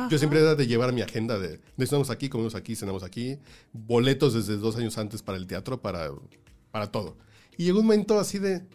Yo 0.09 0.17
siempre 0.17 0.39
era 0.39 0.55
de 0.55 0.67
llevar 0.67 0.93
mi 0.93 1.01
agenda 1.01 1.37
de, 1.37 1.59
estamos 1.77 2.09
aquí, 2.09 2.29
comemos 2.29 2.55
aquí, 2.55 2.75
cenamos 2.75 3.03
aquí, 3.03 3.39
boletos 3.73 4.33
desde 4.33 4.57
dos 4.57 4.77
años 4.77 4.97
antes 4.97 5.21
para 5.21 5.37
el 5.37 5.47
teatro, 5.47 5.81
para, 5.81 6.09
para 6.71 6.91
todo. 6.91 7.17
Y 7.57 7.65
llegó 7.65 7.79
un 7.79 7.85
momento 7.87 8.19
así 8.19 8.39
de, 8.39 8.65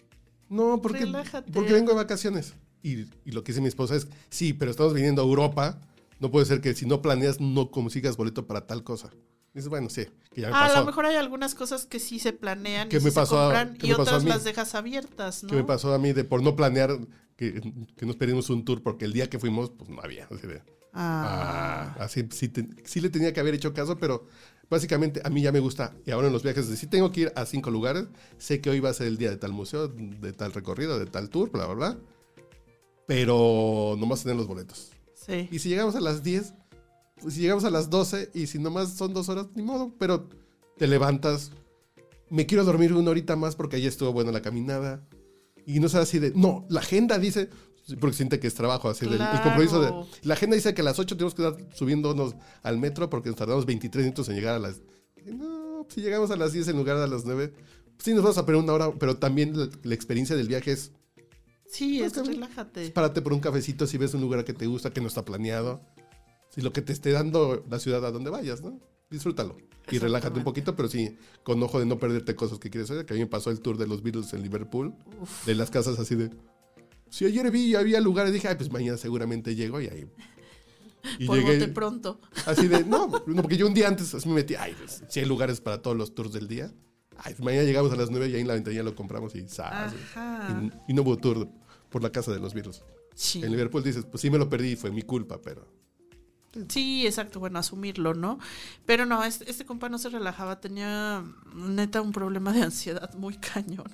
no, 0.48 0.80
porque, 0.82 1.06
porque 1.52 1.72
vengo 1.72 1.90
de 1.90 1.96
vacaciones. 1.96 2.54
Y, 2.82 3.00
y, 3.24 3.32
lo 3.32 3.42
que 3.42 3.52
dice 3.52 3.60
mi 3.60 3.68
esposa 3.68 3.96
es, 3.96 4.06
sí, 4.30 4.52
pero 4.52 4.70
estamos 4.70 4.94
viniendo 4.94 5.22
a 5.22 5.24
Europa 5.24 5.80
no 6.18 6.30
puede 6.30 6.46
ser 6.46 6.60
que 6.60 6.74
si 6.74 6.86
no 6.86 7.02
planeas 7.02 7.40
no 7.40 7.70
consigas 7.70 8.16
boleto 8.16 8.46
para 8.46 8.66
tal 8.66 8.82
cosa. 8.84 9.10
Dices, 9.54 9.68
bueno, 9.70 9.88
sí, 9.88 10.06
que 10.34 10.42
ya 10.42 10.48
me 10.48 10.52
pasó. 10.52 10.76
a 10.76 10.80
lo 10.80 10.86
mejor 10.86 11.06
hay 11.06 11.16
algunas 11.16 11.54
cosas 11.54 11.86
que 11.86 11.98
sí 11.98 12.18
se 12.18 12.32
planean 12.34 12.88
¿Qué 12.90 12.98
y 12.98 13.00
me 13.00 13.10
sí 13.10 13.14
pasó 13.14 13.36
se 13.36 13.40
a- 13.40 13.44
compran 13.44 13.76
qué 13.78 13.86
y 13.86 13.90
me 13.90 13.96
pasó 13.96 14.10
a 14.10 14.12
otras 14.12 14.24
mí? 14.24 14.28
las 14.30 14.44
dejas 14.44 14.74
abiertas, 14.74 15.42
¿no? 15.42 15.48
¿Qué 15.48 15.56
me 15.56 15.64
pasó 15.64 15.94
a 15.94 15.98
mí 15.98 16.12
de 16.12 16.24
por 16.24 16.42
no 16.42 16.54
planear 16.56 16.98
que, 17.36 17.60
que 17.96 18.06
nos 18.06 18.16
pedimos 18.16 18.50
un 18.50 18.64
tour 18.64 18.82
porque 18.82 19.04
el 19.06 19.12
día 19.14 19.28
que 19.30 19.38
fuimos, 19.38 19.70
pues 19.70 19.88
no 19.90 20.00
había. 20.02 20.26
Así 20.26 20.46
de, 20.46 20.62
Ah, 20.98 21.94
ah, 21.98 22.04
así 22.04 22.26
sí, 22.30 22.48
te- 22.48 22.66
sí 22.84 23.00
le 23.00 23.10
tenía 23.10 23.32
que 23.32 23.40
haber 23.40 23.54
hecho 23.54 23.74
caso, 23.74 23.98
pero 23.98 24.26
básicamente 24.70 25.20
a 25.24 25.28
mí 25.30 25.42
ya 25.42 25.52
me 25.52 25.60
gusta. 25.60 25.94
Y 26.06 26.10
ahora 26.10 26.28
en 26.28 26.32
los 26.32 26.42
viajes, 26.42 26.66
si 26.66 26.86
tengo 26.86 27.12
que 27.12 27.20
ir 27.22 27.32
a 27.36 27.44
cinco 27.44 27.70
lugares, 27.70 28.06
sé 28.38 28.60
que 28.60 28.70
hoy 28.70 28.80
va 28.80 28.88
a 28.90 28.94
ser 28.94 29.06
el 29.08 29.18
día 29.18 29.30
de 29.30 29.36
tal 29.36 29.52
museo, 29.52 29.88
de 29.88 30.32
tal 30.32 30.52
recorrido, 30.52 30.98
de 30.98 31.06
tal 31.06 31.28
tour, 31.28 31.50
bla, 31.50 31.66
bla, 31.66 31.74
bla. 31.74 31.98
Pero 33.06 33.94
nomás 33.98 34.22
tener 34.22 34.36
los 34.36 34.46
boletos. 34.46 34.90
sí. 35.14 35.48
Y 35.50 35.58
si 35.58 35.68
llegamos 35.68 35.94
a 35.96 36.00
las 36.00 36.22
10, 36.22 36.54
pues 37.20 37.34
si 37.34 37.40
llegamos 37.40 37.64
a 37.64 37.70
las 37.70 37.88
12 37.90 38.30
y 38.34 38.46
si 38.46 38.58
nomás 38.58 38.94
son 38.94 39.12
dos 39.14 39.28
horas, 39.28 39.46
ni 39.54 39.62
modo, 39.62 39.92
pero 39.98 40.28
te 40.76 40.86
levantas. 40.86 41.52
Me 42.30 42.46
quiero 42.46 42.64
dormir 42.64 42.92
una 42.92 43.10
horita 43.10 43.36
más 43.36 43.54
porque 43.54 43.76
ahí 43.76 43.86
estuvo 43.86 44.12
buena 44.12 44.32
la 44.32 44.42
caminada. 44.42 45.06
Y 45.64 45.78
no 45.80 45.88
sea 45.88 46.00
así 46.02 46.18
de, 46.18 46.32
no, 46.32 46.64
la 46.68 46.80
agenda 46.80 47.18
dice, 47.18 47.48
porque 48.00 48.16
siente 48.16 48.40
que 48.40 48.46
es 48.48 48.54
trabajo, 48.54 48.88
así 48.88 49.04
el 49.06 49.16
compromiso 49.42 49.80
de... 49.80 49.92
La 50.22 50.34
agenda 50.34 50.56
dice 50.56 50.74
que 50.74 50.80
a 50.80 50.84
las 50.84 50.98
8 50.98 51.16
tenemos 51.16 51.34
que 51.34 51.46
estar 51.46 51.74
subiéndonos 51.74 52.34
al 52.62 52.78
metro 52.78 53.08
porque 53.08 53.28
nos 53.28 53.38
tardamos 53.38 53.64
23 53.66 54.04
minutos 54.06 54.28
en 54.28 54.34
llegar 54.34 54.54
a 54.56 54.58
las... 54.58 54.80
No, 55.24 55.86
si 55.88 56.00
llegamos 56.00 56.30
a 56.30 56.36
las 56.36 56.52
10 56.52 56.68
en 56.68 56.76
lugar 56.76 56.96
de 56.98 57.04
a 57.04 57.06
las 57.06 57.24
9, 57.24 57.52
sí 57.98 58.12
nos 58.12 58.22
vamos 58.22 58.38
a 58.38 58.46
perder 58.46 58.62
una 58.62 58.72
hora, 58.72 58.92
pero 58.98 59.16
también 59.18 59.58
la, 59.58 59.68
la 59.82 59.94
experiencia 59.94 60.34
del 60.36 60.48
viaje 60.48 60.72
es 60.72 60.92
Sí, 61.68 62.00
es 62.00 62.12
Pues, 62.12 62.28
relájate. 62.28 62.90
párate 62.90 63.22
por 63.22 63.32
un 63.32 63.40
cafecito 63.40 63.86
si 63.86 63.98
ves 63.98 64.14
un 64.14 64.20
lugar 64.20 64.44
que 64.44 64.52
te 64.54 64.66
gusta, 64.66 64.90
que 64.90 65.00
no 65.00 65.08
está 65.08 65.24
planeado. 65.24 65.80
Si 66.50 66.60
lo 66.60 66.72
que 66.72 66.80
te 66.80 66.92
esté 66.92 67.10
dando 67.10 67.64
la 67.68 67.78
ciudad 67.80 68.04
a 68.06 68.10
donde 68.12 68.30
vayas, 68.30 68.62
¿no? 68.62 68.80
Disfrútalo. 69.10 69.56
Y 69.90 69.98
relájate 69.98 70.38
un 70.38 70.44
poquito, 70.44 70.74
pero 70.74 70.88
sí, 70.88 71.16
con 71.44 71.62
ojo 71.62 71.78
de 71.78 71.86
no 71.86 71.98
perderte 71.98 72.34
cosas 72.34 72.58
que 72.58 72.70
quieres 72.70 72.90
hacer. 72.90 73.04
Que 73.04 73.14
a 73.14 73.16
mí 73.16 73.20
me 73.22 73.26
pasó 73.28 73.50
el 73.50 73.60
tour 73.60 73.76
de 73.78 73.86
los 73.86 74.02
Beatles 74.02 74.32
en 74.32 74.42
Liverpool, 74.42 74.94
Uf. 75.20 75.44
de 75.46 75.54
las 75.54 75.70
casas 75.70 75.98
así 75.98 76.14
de... 76.14 76.30
Si 77.16 77.24
ayer 77.24 77.50
vi 77.50 77.68
y 77.68 77.74
había 77.74 77.98
lugares, 77.98 78.30
dije, 78.30 78.46
ay, 78.46 78.56
pues 78.56 78.70
mañana 78.70 78.98
seguramente 78.98 79.54
llego 79.54 79.80
y 79.80 79.86
ahí... 79.86 80.06
Y 81.18 81.26
Por 81.26 81.38
llegué 81.38 81.54
bote 81.60 81.68
pronto. 81.68 82.20
así 82.44 82.68
de, 82.68 82.84
no, 82.84 83.06
no, 83.26 83.40
porque 83.40 83.56
yo 83.56 83.66
un 83.66 83.72
día 83.72 83.88
antes 83.88 84.12
así 84.12 84.28
me 84.28 84.34
metí, 84.34 84.54
ay, 84.54 84.74
pues, 84.76 85.02
si 85.08 85.20
hay 85.20 85.24
lugares 85.24 85.62
para 85.62 85.80
todos 85.80 85.96
los 85.96 86.14
tours 86.14 86.30
del 86.30 86.46
día. 86.46 86.70
Ay, 87.16 87.32
pues, 87.32 87.40
mañana 87.40 87.62
llegamos 87.62 87.90
a 87.90 87.96
las 87.96 88.10
9 88.10 88.28
y 88.28 88.34
ahí 88.34 88.42
en 88.42 88.48
la 88.48 88.52
ventanilla 88.52 88.82
lo 88.82 88.94
compramos 88.94 89.34
y... 89.34 89.48
¡zas! 89.48 89.94
Y, 90.84 90.90
y 90.92 90.94
no 90.94 91.00
hubo 91.00 91.16
tour 91.16 91.48
por 91.88 92.02
la 92.02 92.12
casa 92.12 92.32
de 92.32 92.38
los 92.38 92.52
Beatles. 92.52 92.82
Sí. 93.14 93.42
En 93.42 93.50
Liverpool 93.50 93.82
dices, 93.82 94.04
pues 94.04 94.20
sí 94.20 94.28
me 94.28 94.36
lo 94.36 94.50
perdí, 94.50 94.76
fue 94.76 94.90
mi 94.90 95.00
culpa, 95.00 95.40
pero... 95.40 95.66
Sí, 96.68 97.06
exacto, 97.06 97.40
bueno, 97.40 97.58
asumirlo, 97.58 98.12
¿no? 98.12 98.38
Pero 98.84 99.06
no, 99.06 99.24
este, 99.24 99.50
este 99.50 99.64
compa 99.64 99.88
no 99.88 99.96
se 99.96 100.10
relajaba, 100.10 100.60
tenía 100.60 101.24
neta 101.54 102.02
un 102.02 102.12
problema 102.12 102.52
de 102.52 102.60
ansiedad 102.60 103.14
muy 103.14 103.38
cañón. 103.38 103.86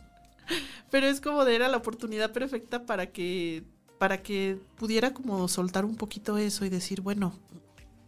Pero 0.91 1.07
es 1.07 1.21
como 1.21 1.45
de 1.45 1.55
era 1.55 1.69
la 1.69 1.77
oportunidad 1.79 2.33
perfecta 2.33 2.87
para 2.87 3.11
que 3.13 3.65
para 3.99 4.21
que 4.21 4.59
pudiera 4.77 5.15
como 5.15 5.47
soltar 5.47 5.85
un 5.85 5.95
poquito 5.95 6.37
eso 6.37 6.65
y 6.65 6.69
decir, 6.69 7.03
bueno, 7.03 7.39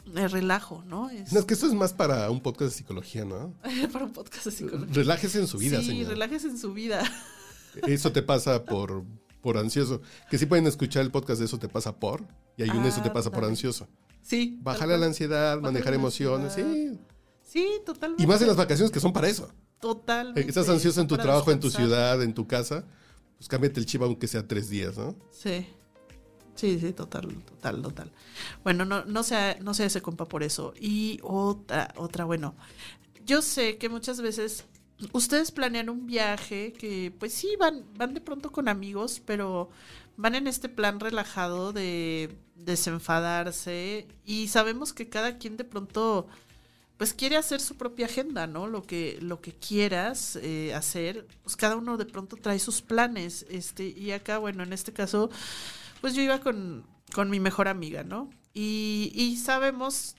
me 0.07 0.27
relajo, 0.27 0.83
¿no? 0.87 1.09
Es 1.09 1.33
No, 1.33 1.39
es 1.39 1.45
que 1.45 1.55
esto 1.55 1.67
es 1.67 1.73
más 1.73 1.93
para 1.93 2.29
un 2.31 2.41
podcast 2.41 2.73
de 2.73 2.79
psicología, 2.79 3.25
¿no? 3.25 3.55
para 3.93 4.05
un 4.05 4.13
podcast 4.13 4.47
de 4.47 4.51
psicología. 4.51 4.93
Relájese 4.93 5.39
en 5.39 5.47
su 5.47 5.57
vida, 5.59 5.79
sí, 5.81 5.87
señor. 5.87 6.09
relájese 6.09 6.49
en 6.49 6.59
su 6.59 6.73
vida. 6.75 7.03
Eso 7.87 8.13
te 8.13 8.23
pasa 8.23 8.65
por, 8.65 9.05
por 9.41 9.57
ansioso. 9.57 10.01
Que 10.31 10.39
sí 10.39 10.47
pueden 10.47 10.67
escuchar 10.67 11.03
el 11.03 11.11
podcast 11.11 11.39
de 11.39 11.47
Eso 11.47 11.59
te 11.59 11.69
pasa 11.69 11.95
por, 11.97 12.25
y 12.57 12.63
hay 12.65 12.71
un 12.71 12.83
Ah, 12.85 12.89
Eso 12.89 13.03
te 13.03 13.11
pasa 13.11 13.31
por 13.31 13.45
ansioso. 13.45 13.89
Sí. 14.23 14.59
Bajarle 14.63 14.95
a 14.95 14.99
la 14.99 15.07
ansiedad, 15.07 15.61
manejar 15.61 15.95
emociones, 15.95 16.55
sí. 16.55 16.99
Sí, 17.43 17.69
totalmente. 17.87 18.23
Y 18.23 18.27
más 18.27 18.41
en 18.41 18.49
las 18.49 18.57
vacaciones 18.57 18.91
que 18.91 18.99
son 19.01 19.13
para 19.13 19.29
eso. 19.29 19.49
Totalmente. 19.81 20.49
Estás 20.49 20.69
ansioso 20.69 21.01
en 21.01 21.07
tu 21.07 21.17
trabajo, 21.17 21.51
en 21.51 21.61
tu 21.61 21.71
ciudad, 21.71 22.23
en 22.23 22.35
tu 22.35 22.47
casa, 22.47 22.85
pues 23.37 23.49
cámbiate 23.49 23.81
el 23.81 23.87
chip 23.87 24.03
aunque 24.03 24.27
sea 24.27 24.47
tres 24.47 24.69
días, 24.69 24.97
¿no? 24.97 25.15
Sí. 25.31 25.67
Sí, 26.55 26.79
sí, 26.79 26.93
total, 26.93 27.29
total, 27.45 27.83
total. 27.83 28.13
Bueno, 28.63 28.85
no, 28.85 29.05
no 29.05 29.23
sea, 29.23 29.59
no 29.61 29.75
sea 29.75 29.87
ese 29.87 30.01
compa 30.03 30.27
por 30.27 30.43
eso. 30.43 30.73
Y 30.81 31.19
otra, 31.23 31.93
otra, 31.97 32.25
bueno. 32.25 32.55
Yo 33.27 33.43
sé 33.43 33.79
que 33.79 33.89
muchas 33.89 34.21
veces 34.21 34.65
ustedes 35.13 35.51
planean 35.51 35.89
un 35.89 36.07
viaje 36.07 36.73
que, 36.73 37.13
pues 37.19 37.33
sí, 37.35 37.57
van, 37.59 37.85
van 37.97 38.15
de 38.15 38.21
pronto 38.21 38.53
con 38.53 38.69
amigos, 38.69 39.21
pero 39.25 39.71
van 40.17 40.35
en 40.35 40.47
este 40.47 40.69
plan 40.69 41.01
relajado 41.01 41.73
de 41.73 42.37
desenfadarse. 42.55 44.07
Y 44.25 44.49
sabemos 44.49 44.93
que 44.93 45.09
cada 45.09 45.39
quien 45.39 45.57
de 45.57 45.65
pronto 45.65 46.29
pues 46.97 47.13
quiere 47.13 47.37
hacer 47.37 47.61
su 47.61 47.77
propia 47.77 48.07
agenda, 48.07 48.47
¿no? 48.47 48.67
Lo 48.67 48.85
que, 48.85 49.19
lo 49.21 49.41
que 49.41 49.53
quieras 49.53 50.37
eh, 50.37 50.75
hacer, 50.75 51.27
pues 51.43 51.57
cada 51.57 51.77
uno 51.77 51.97
de 51.97 52.07
pronto 52.07 52.37
trae 52.37 52.59
sus 52.59 52.83
planes, 52.83 53.47
este, 53.51 53.89
y 53.89 54.13
acá, 54.13 54.39
bueno, 54.39 54.63
en 54.63 54.73
este 54.73 54.93
caso, 54.93 55.31
pues 56.01 56.15
yo 56.15 56.23
iba 56.23 56.41
con, 56.41 56.87
con 57.13 57.31
mi 57.31 57.41
mejor 57.41 57.69
amiga, 57.69 58.05
¿no? 58.05 58.31
Y, 58.53 59.11
y 59.15 59.37
sabemos, 59.37 60.15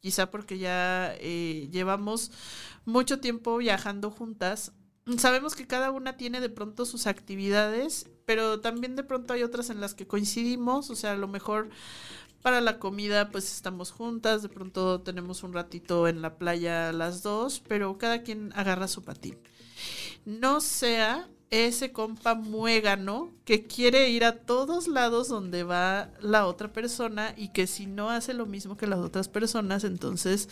quizá 0.00 0.30
porque 0.30 0.58
ya 0.58 1.14
eh, 1.20 1.68
llevamos 1.70 2.32
mucho 2.84 3.20
tiempo 3.20 3.56
viajando 3.58 4.10
juntas, 4.10 4.72
sabemos 5.18 5.54
que 5.54 5.66
cada 5.66 5.92
una 5.92 6.16
tiene 6.16 6.40
de 6.40 6.48
pronto 6.48 6.84
sus 6.84 7.06
actividades, 7.06 8.10
pero 8.24 8.60
también 8.60 8.96
de 8.96 9.04
pronto 9.04 9.32
hay 9.32 9.44
otras 9.44 9.70
en 9.70 9.80
las 9.80 9.94
que 9.94 10.08
coincidimos, 10.08 10.90
o 10.90 10.96
sea, 10.96 11.12
a 11.12 11.16
lo 11.16 11.28
mejor 11.28 11.70
para 12.46 12.60
la 12.60 12.78
comida 12.78 13.30
pues 13.32 13.52
estamos 13.52 13.90
juntas, 13.90 14.40
de 14.40 14.48
pronto 14.48 15.00
tenemos 15.00 15.42
un 15.42 15.52
ratito 15.52 16.06
en 16.06 16.22
la 16.22 16.38
playa 16.38 16.92
las 16.92 17.24
dos, 17.24 17.60
pero 17.66 17.98
cada 17.98 18.22
quien 18.22 18.52
agarra 18.54 18.86
su 18.86 19.02
patín. 19.02 19.36
No 20.24 20.60
sea 20.60 21.28
ese 21.50 21.90
compa 21.90 22.36
muégano 22.36 23.32
que 23.44 23.66
quiere 23.66 24.10
ir 24.10 24.24
a 24.24 24.36
todos 24.36 24.86
lados 24.86 25.26
donde 25.26 25.64
va 25.64 26.12
la 26.20 26.46
otra 26.46 26.72
persona 26.72 27.34
y 27.36 27.48
que 27.48 27.66
si 27.66 27.86
no 27.86 28.10
hace 28.10 28.32
lo 28.32 28.46
mismo 28.46 28.76
que 28.76 28.86
las 28.86 29.00
otras 29.00 29.26
personas, 29.28 29.82
entonces 29.82 30.48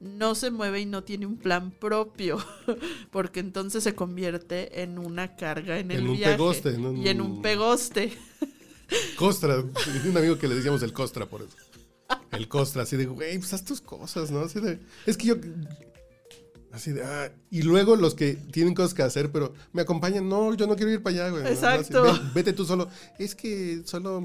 no 0.00 0.34
se 0.34 0.50
mueve 0.50 0.80
y 0.80 0.86
no 0.86 1.04
tiene 1.04 1.26
un 1.26 1.36
plan 1.36 1.70
propio, 1.70 2.38
porque 3.10 3.40
entonces 3.40 3.84
se 3.84 3.94
convierte 3.94 4.80
en 4.80 4.98
una 4.98 5.36
carga 5.36 5.78
en 5.78 5.90
el 5.90 5.98
En 5.98 6.08
un 6.08 6.16
viaje 6.16 6.32
pegoste, 6.32 6.70
en 6.70 6.86
un- 6.86 6.96
y 6.96 7.08
en 7.10 7.20
un 7.20 7.42
pegoste. 7.42 8.16
Costra, 9.18 9.56
un 9.58 10.16
amigo 10.16 10.38
que 10.38 10.48
le 10.48 10.54
decíamos 10.54 10.82
el 10.82 10.92
Costra 10.92 11.26
por 11.26 11.42
eso. 11.42 11.56
El 12.32 12.48
Costra, 12.48 12.82
así 12.82 12.96
de, 12.96 13.06
güey, 13.06 13.38
pues 13.38 13.52
haz 13.52 13.64
tus 13.64 13.80
cosas, 13.80 14.30
¿no? 14.30 14.40
Así 14.40 14.60
de, 14.60 14.78
es 15.06 15.16
que 15.16 15.26
yo, 15.28 15.34
así 16.72 16.92
de, 16.92 17.02
ah, 17.02 17.32
y 17.50 17.62
luego 17.62 17.96
los 17.96 18.14
que 18.14 18.34
tienen 18.34 18.74
cosas 18.74 18.94
que 18.94 19.02
hacer, 19.02 19.32
pero 19.32 19.54
me 19.72 19.82
acompañan, 19.82 20.28
no, 20.28 20.54
yo 20.54 20.66
no 20.66 20.76
quiero 20.76 20.92
ir 20.92 21.02
para 21.02 21.16
allá, 21.16 21.30
güey. 21.30 21.42
¿no? 21.42 21.48
Exacto. 21.48 22.04
Así, 22.04 22.20
"Ve- 22.20 22.30
vete 22.34 22.52
tú 22.52 22.64
solo. 22.64 22.88
Es 23.18 23.34
que 23.34 23.82
solo, 23.84 24.22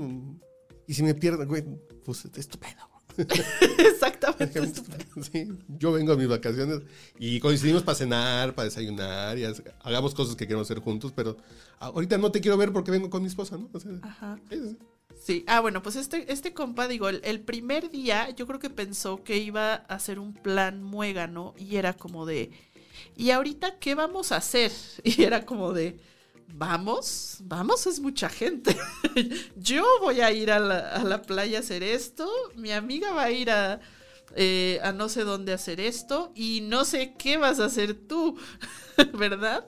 y 0.88 0.94
si 0.94 1.02
me 1.04 1.16
pierdo, 1.16 1.46
güey, 1.48 1.64
pues 2.04 2.26
es 2.36 2.48
tu 2.48 2.60
pedo. 2.60 2.91
Exactamente. 3.78 4.62
Sí, 5.32 5.48
yo 5.68 5.92
vengo 5.92 6.14
a 6.14 6.16
mis 6.16 6.28
vacaciones 6.28 6.82
y 7.20 7.40
coincidimos 7.40 7.84
para 7.84 7.98
cenar, 7.98 8.56
para 8.56 8.66
desayunar 8.66 9.38
y 9.38 9.44
hagamos 9.84 10.16
cosas 10.16 10.36
que 10.36 10.48
queremos 10.48 10.68
hacer 10.68 10.82
juntos, 10.82 11.12
pero 11.14 11.38
ahorita 11.80 12.18
no 12.18 12.32
te 12.32 12.40
quiero 12.40 12.58
ver 12.58 12.72
porque 12.72 12.92
vengo 12.92 13.10
con 13.10 13.22
mi 13.22 13.28
esposa, 13.28 13.58
¿no? 13.58 13.70
O 13.74 13.80
sea, 13.80 13.92
Ajá. 14.02 14.40
sí, 15.22 15.44
ah, 15.48 15.60
bueno, 15.60 15.84
pues 15.84 15.98
este, 15.98 16.32
este 16.32 16.54
compa, 16.54 16.88
digo, 16.88 17.10
el, 17.10 17.22
el 17.26 17.42
primer 17.42 17.90
día 17.90 18.30
yo 18.30 18.48
creo 18.48 18.60
que 18.60 18.70
pensó 18.70 19.24
que 19.24 19.38
iba 19.38 19.74
a 19.74 19.96
hacer 19.96 20.18
un 20.18 20.34
plan 20.34 20.82
muégano 20.82 21.54
y 21.58 21.76
era 21.76 21.94
como 21.94 22.26
de, 22.26 22.52
¿y 23.18 23.32
ahorita 23.32 23.80
qué 23.80 23.94
vamos 23.96 24.32
a 24.32 24.38
hacer? 24.38 24.72
Y 25.04 25.24
era 25.24 25.46
como 25.46 25.74
de, 25.74 26.00
vamos, 26.54 27.38
vamos, 27.42 27.88
es 27.88 28.00
mucha 28.00 28.30
gente. 28.30 28.78
yo 29.56 29.86
voy 30.02 30.22
a 30.22 30.32
ir 30.32 30.52
a 30.52 30.60
la, 30.60 31.22
playa 31.22 31.58
a 31.58 31.62
hacer 31.62 31.84
esto, 31.84 32.30
mi 32.56 32.72
amiga 32.72 33.12
va 33.14 33.24
a 33.24 33.32
ir 33.32 33.52
a, 33.52 33.80
eh, 34.36 34.80
a 34.84 34.92
no 34.92 35.10
sé 35.10 35.24
dónde 35.24 35.54
hacer 35.54 35.80
esto 35.80 36.32
y 36.36 36.62
no 36.62 36.86
sé 36.86 37.16
qué 37.18 37.38
vas 37.38 37.60
a 37.60 37.66
hacer 37.66 37.94
tú, 37.94 38.38
¿verdad? 39.14 39.68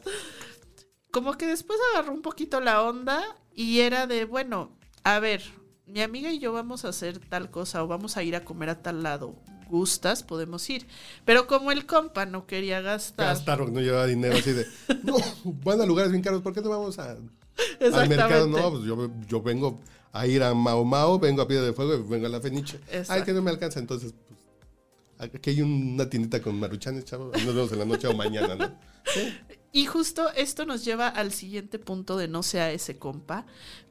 como 1.14 1.38
que 1.38 1.46
después 1.46 1.80
agarró 1.94 2.12
un 2.12 2.24
poquito 2.24 2.60
la 2.60 2.82
onda 2.82 3.24
y 3.54 3.82
era 3.82 4.08
de, 4.08 4.26
bueno, 4.26 4.76
a 5.04 5.20
ver, 5.20 5.44
mi 5.86 6.02
amiga 6.02 6.32
y 6.32 6.40
yo 6.40 6.52
vamos 6.54 6.86
a 6.86 6.90
hacer 6.90 7.20
tal 7.20 7.52
cosa 7.52 7.84
o 7.84 7.88
vamos 7.88 8.18
a 8.18 8.24
ir 8.24 8.36
a 8.36 8.44
comer 8.44 8.70
a 8.70 8.82
tal 8.82 9.04
lado. 9.04 9.36
¿Gustas? 9.70 10.24
Podemos 10.24 10.70
ir. 10.70 10.88
Pero 11.26 11.48
como 11.48 11.72
el 11.72 11.86
compa 11.86 12.26
no 12.26 12.46
quería 12.46 12.82
gastar. 12.82 13.28
gastar 13.28 13.58
porque 13.60 13.74
no 13.74 13.82
llevaba 13.82 14.06
dinero 14.06 14.36
así 14.36 14.52
de 14.52 14.66
no 15.04 15.18
van 15.64 15.82
a 15.82 15.86
lugares 15.86 16.12
bien 16.12 16.24
caros 16.24 16.42
¿por 16.42 16.54
qué 16.54 16.62
no 16.62 16.70
vamos 16.70 17.00
a, 17.00 17.12
al 17.12 18.10
mercado 18.10 18.48
no 18.48 18.72
pues 18.72 18.84
yo, 18.84 19.12
yo 19.28 19.42
vengo 19.42 19.80
a 20.12 20.28
ir 20.28 20.44
a 20.44 20.54
Mao 20.54 20.84
Mao 20.84 21.20
vengo 21.20 21.42
a 21.42 21.48
Piedra 21.48 21.66
de 21.66 21.74
Fuego 21.74 21.96
y 21.96 22.10
vengo 22.10 22.26
a 22.26 22.30
la 22.30 22.42
Feniche 22.42 22.80
ay 23.08 23.24
que 23.24 23.34
no 23.34 23.42
me 23.42 23.52
alcanza 23.52 23.80
entonces 23.80 24.14
pues 24.28 25.32
aquí 25.32 25.50
hay 25.52 25.62
una 25.62 26.10
tiendita 26.10 26.42
con 26.42 26.60
maruchanes 26.60 27.06
chavo 27.06 27.32
y 27.36 27.44
nos 27.44 27.56
vemos 27.56 27.72
en 27.72 27.80
la 27.80 27.86
noche 27.86 28.08
o 28.08 28.14
mañana 28.14 28.56
¿no? 28.56 28.72
Sí. 29.06 29.34
Y 29.76 29.88
justo 29.88 30.30
esto 30.36 30.66
nos 30.68 30.86
lleva 30.86 31.08
al 31.08 31.32
siguiente 31.32 31.80
punto 31.80 32.16
de 32.16 32.28
no 32.28 32.44
sea 32.44 32.72
ese 32.72 33.00
compa, 33.00 33.48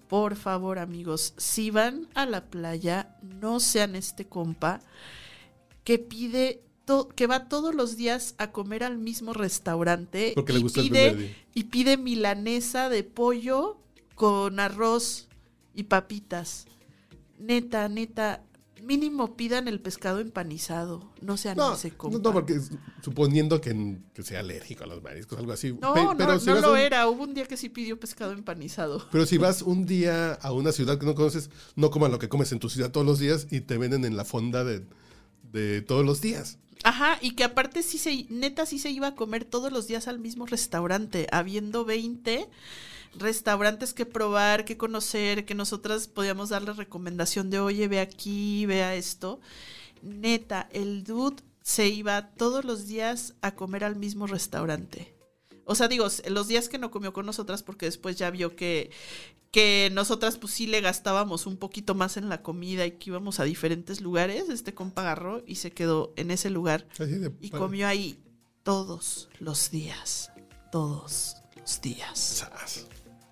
por 0.08 0.36
favor 0.36 0.78
amigos, 0.78 1.34
si 1.36 1.72
van 1.72 2.06
a 2.14 2.24
la 2.24 2.44
playa, 2.44 3.16
no 3.20 3.58
sean 3.58 3.96
este 3.96 4.26
compa 4.28 4.80
que 5.84 5.98
pide 5.98 6.62
que 7.14 7.26
va 7.26 7.48
todos 7.48 7.74
los 7.74 7.96
días 7.96 8.34
a 8.38 8.50
comer 8.52 8.84
al 8.84 8.98
mismo 8.98 9.32
restaurante 9.32 10.32
Porque 10.34 10.52
le 10.52 10.58
y, 10.58 10.62
gusta 10.62 10.82
pide, 10.82 11.14
día. 11.14 11.36
y 11.54 11.64
pide 11.64 11.96
milanesa 11.96 12.88
de 12.90 13.02
pollo 13.04 13.78
con 14.14 14.60
arroz 14.60 15.28
y 15.74 15.84
papitas. 15.84 16.66
Neta, 17.38 17.88
neta, 17.88 18.42
mínimo 18.82 19.36
pidan 19.36 19.68
el 19.68 19.80
pescado 19.80 20.18
empanizado, 20.20 21.08
no 21.20 21.36
sean 21.36 21.56
No, 21.56 21.72
ese 21.74 21.90
no, 21.90 21.98
compa. 21.98 22.18
no, 22.18 22.32
porque 22.32 22.60
suponiendo 23.00 23.60
que, 23.60 23.98
que 24.12 24.22
sea 24.22 24.40
alérgico 24.40 24.84
a 24.84 24.86
los 24.88 25.02
mariscos, 25.02 25.38
algo 25.38 25.52
así. 25.52 25.72
No, 25.80 25.94
Pe- 25.94 26.02
no, 26.04 26.16
pero 26.16 26.38
si 26.40 26.46
no 26.46 26.60
lo 26.60 26.72
un- 26.72 26.78
era. 26.78 27.08
Hubo 27.08 27.22
un 27.22 27.32
día 27.32 27.46
que 27.46 27.56
sí 27.56 27.68
pidió 27.68 27.98
pescado 27.98 28.32
empanizado. 28.32 29.06
Pero 29.12 29.24
si 29.24 29.38
vas 29.38 29.62
un 29.62 29.86
día 29.86 30.34
a 30.34 30.52
una 30.52 30.72
ciudad 30.72 30.98
que 30.98 31.06
no 31.06 31.14
conoces, 31.14 31.48
no 31.76 31.90
coman 31.90 32.10
lo 32.10 32.18
que 32.18 32.28
comes 32.28 32.52
en 32.52 32.58
tu 32.58 32.68
ciudad 32.68 32.90
todos 32.90 33.06
los 33.06 33.18
días 33.18 33.46
y 33.50 33.60
te 33.62 33.78
venden 33.78 34.04
en 34.04 34.16
la 34.16 34.24
fonda 34.24 34.62
de, 34.64 34.84
de 35.52 35.82
todos 35.82 36.04
los 36.04 36.20
días. 36.20 36.58
Ajá, 36.84 37.18
y 37.20 37.32
que 37.32 37.44
aparte 37.44 37.82
sí 37.82 37.98
se, 37.98 38.26
neta 38.28 38.66
sí 38.66 38.78
se 38.78 38.90
iba 38.90 39.08
a 39.08 39.14
comer 39.14 39.44
todos 39.44 39.70
los 39.70 39.86
días 39.86 40.08
al 40.08 40.18
mismo 40.18 40.46
restaurante, 40.46 41.28
habiendo 41.30 41.84
20 41.84 42.48
restaurantes 43.14 43.92
que 43.94 44.06
probar, 44.06 44.64
que 44.64 44.76
conocer, 44.76 45.44
que 45.44 45.54
nosotras 45.54 46.08
podíamos 46.08 46.48
darle 46.48 46.72
recomendación 46.72 47.50
de, 47.50 47.60
oye, 47.60 47.86
ve 47.86 48.00
aquí, 48.00 48.66
vea 48.66 48.94
esto. 48.94 49.40
Neta, 50.02 50.68
el 50.72 51.04
dude 51.04 51.42
se 51.62 51.88
iba 51.88 52.30
todos 52.30 52.64
los 52.64 52.88
días 52.88 53.34
a 53.42 53.54
comer 53.54 53.84
al 53.84 53.96
mismo 53.96 54.26
restaurante. 54.26 55.14
O 55.64 55.74
sea, 55.74 55.88
digo, 55.88 56.06
los 56.28 56.48
días 56.48 56.68
que 56.68 56.78
no 56.78 56.90
comió 56.90 57.12
con 57.12 57.24
nosotras, 57.26 57.62
porque 57.62 57.86
después 57.86 58.16
ya 58.16 58.30
vio 58.30 58.56
que, 58.56 58.90
que 59.50 59.90
nosotras 59.92 60.36
pues 60.38 60.52
sí 60.54 60.66
le 60.66 60.80
gastábamos 60.80 61.46
un 61.46 61.56
poquito 61.56 61.94
más 61.94 62.16
en 62.16 62.28
la 62.28 62.42
comida 62.42 62.84
y 62.86 62.92
que 62.92 63.10
íbamos 63.10 63.38
a 63.38 63.44
diferentes 63.44 64.00
lugares, 64.00 64.48
este 64.48 64.74
compa 64.74 65.02
agarró 65.02 65.42
y 65.46 65.56
se 65.56 65.70
quedó 65.70 66.12
en 66.16 66.30
ese 66.30 66.50
lugar 66.50 66.86
de- 67.20 67.32
y 67.40 67.50
comió 67.60 67.86
ahí 67.86 68.18
todos 68.62 69.28
los 69.40 69.70
días, 69.70 70.30
todos 70.72 71.36
los 71.56 71.80
días. 71.80 72.18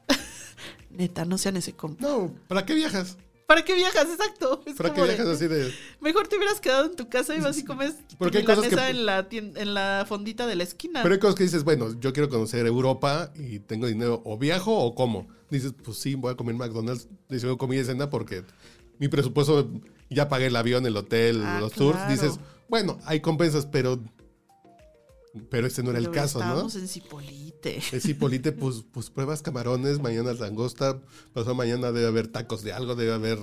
Neta, 0.91 1.25
no 1.25 1.39
sean 1.39 1.57
ese 1.57 1.75
compa. 1.75 2.03
No, 2.07 2.35
¿para 2.49 2.65
qué 2.67 2.75
viajas? 2.75 3.17
¿Para 3.51 3.65
qué 3.65 3.75
viajas? 3.75 4.07
Exacto. 4.09 4.63
Es 4.67 4.75
¿Para 4.77 4.95
qué 4.95 5.01
de- 5.01 5.07
viajas 5.09 5.27
así 5.27 5.49
de...? 5.49 5.75
Mejor 6.01 6.29
te 6.29 6.37
hubieras 6.37 6.61
quedado 6.61 6.85
en 6.87 6.95
tu 6.95 7.09
casa 7.09 7.35
y 7.35 7.41
vas 7.41 7.59
y 7.59 7.65
comes 7.65 7.97
Porque 8.19 8.39
hay 8.39 8.45
cosas 8.45 8.69
que- 8.69 8.89
en 8.91 9.05
la 9.07 9.27
en 9.33 9.75
la 9.75 10.05
fondita 10.09 10.47
de 10.47 10.55
la 10.55 10.63
esquina. 10.63 11.03
Pero 11.03 11.13
hay 11.15 11.19
cosas 11.21 11.35
que 11.35 11.43
dices, 11.43 11.65
bueno, 11.65 11.99
yo 11.99 12.13
quiero 12.13 12.29
conocer 12.29 12.65
Europa 12.65 13.33
y 13.35 13.59
tengo 13.59 13.89
dinero, 13.89 14.23
o 14.25 14.39
viajo 14.39 14.73
o 14.79 14.95
como. 14.95 15.27
Dices, 15.51 15.75
pues 15.83 15.99
sí, 15.99 16.15
voy 16.15 16.33
a 16.33 16.37
comer 16.37 16.55
McDonald's, 16.55 17.09
dice, 17.29 17.49
comida 17.57 17.81
y 17.81 17.85
cena 17.85 18.09
porque 18.09 18.45
mi 19.01 19.09
presupuesto, 19.09 19.69
ya 20.09 20.29
pagué 20.29 20.47
el 20.47 20.55
avión, 20.55 20.87
el 20.87 20.97
hotel, 20.97 21.43
Ah, 21.45 21.59
los 21.61 21.73
tours. 21.73 21.99
Dices, 22.09 22.39
bueno, 22.69 22.99
hay 23.05 23.19
compensas, 23.19 23.67
pero... 23.67 24.01
Pero 25.49 25.67
este 25.67 25.83
no 25.83 25.91
era 25.91 26.01
el 26.01 26.11
caso, 26.11 26.39
¿no? 26.41 26.45
Estábamos 26.45 26.75
en 26.77 26.89
Cipolite. 26.89 27.81
Es 27.93 28.05
Hipolite, 28.05 28.51
pues, 28.53 28.85
pues 28.91 29.11
pruebas 29.11 29.43
camarones, 29.43 30.01
mañana 30.01 30.33
langosta, 30.33 31.01
pasado 31.33 31.55
mañana 31.55 31.93
debe 31.93 32.09
haber 32.09 32.29
tacos 32.29 32.63
de 32.63 32.73
algo, 32.73 32.97
debe 32.97 33.13
haber 33.13 33.39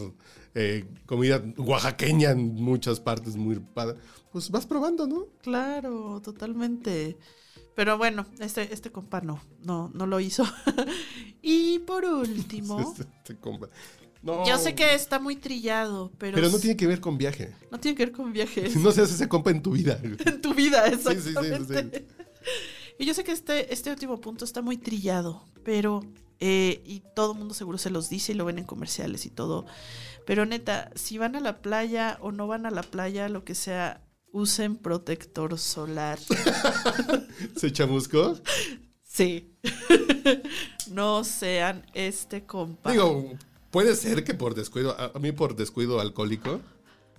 eh, 0.53 0.85
comida 1.05 1.41
oaxaqueña 1.57 2.31
en 2.31 2.55
muchas 2.55 2.99
partes 2.99 3.37
muy 3.37 3.59
padre. 3.59 3.97
Pues 4.31 4.51
vas 4.51 4.65
probando, 4.65 5.07
¿no? 5.07 5.27
Claro, 5.41 6.21
totalmente. 6.21 7.17
Pero 7.75 7.97
bueno, 7.97 8.25
este, 8.39 8.73
este 8.73 8.91
compa 8.91 9.21
no, 9.21 9.39
no, 9.63 9.89
no 9.93 10.07
lo 10.07 10.19
hizo. 10.19 10.43
y 11.41 11.79
por 11.79 12.03
último, 12.05 12.79
Este- 12.81 13.03
este 13.19 13.37
compa. 13.37 13.69
No, 14.27 14.45
yo 14.45 14.57
sé 14.57 14.75
que 14.75 14.93
está 14.93 15.19
muy 15.19 15.37
trillado, 15.37 16.11
pero, 16.17 16.35
Pero 16.35 16.49
no 16.49 16.59
tiene 16.59 16.75
que 16.75 16.85
ver 16.85 16.99
con 16.99 17.17
viaje. 17.17 17.55
no 17.71 17.79
tiene 17.79 17.95
que 17.95 18.07
ver 18.07 18.13
con 18.13 18.33
viajes. 18.33 18.75
No 18.87 18.91
seas 18.91 19.09
ese 19.09 19.29
compa 19.29 19.51
en 19.51 19.61
tu 19.61 19.71
vida. 19.71 19.97
en 20.03 20.41
tu 20.41 20.53
vida, 20.53 20.85
sí, 20.89 20.97
sí, 20.97 21.29
exactamente. 21.29 22.05
Y 22.99 23.05
yo 23.05 23.13
sé 23.13 23.23
que 23.23 23.31
este, 23.31 23.73
este 23.73 23.89
último 23.89 24.19
punto 24.19 24.43
está 24.43 24.61
muy 24.61 24.77
trillado, 24.77 25.45
pero, 25.63 26.01
eh, 26.41 26.81
y 26.85 27.03
todo 27.15 27.31
el 27.31 27.37
mundo 27.37 27.53
seguro 27.53 27.77
se 27.77 27.89
los 27.89 28.09
dice 28.09 28.33
y 28.33 28.35
lo 28.35 28.43
ven 28.43 28.59
en 28.59 28.65
comerciales 28.65 29.25
y 29.25 29.29
todo, 29.29 29.65
pero 30.25 30.45
neta, 30.45 30.91
si 30.95 31.17
van 31.17 31.37
a 31.37 31.39
la 31.39 31.61
playa 31.61 32.17
o 32.19 32.33
no 32.33 32.47
van 32.47 32.65
a 32.65 32.71
la 32.71 32.83
playa, 32.83 33.29
lo 33.29 33.45
que 33.45 33.55
sea, 33.55 34.01
usen 34.33 34.75
protector 34.75 35.57
solar. 35.57 36.19
¿Se 37.55 37.71
chamuscó? 37.71 38.37
Sí. 39.03 39.53
no 40.91 41.23
sean 41.23 41.85
este 41.93 42.45
compa. 42.45 42.91
Digo, 42.91 43.37
puede 43.77 43.95
ser 43.95 44.23
que 44.23 44.33
por 44.33 44.55
descuido, 44.55 44.99
a, 44.99 45.11
a 45.13 45.19
mí 45.19 45.31
por 45.31 45.55
descuido 45.55 45.99
alcohólico, 45.99 46.61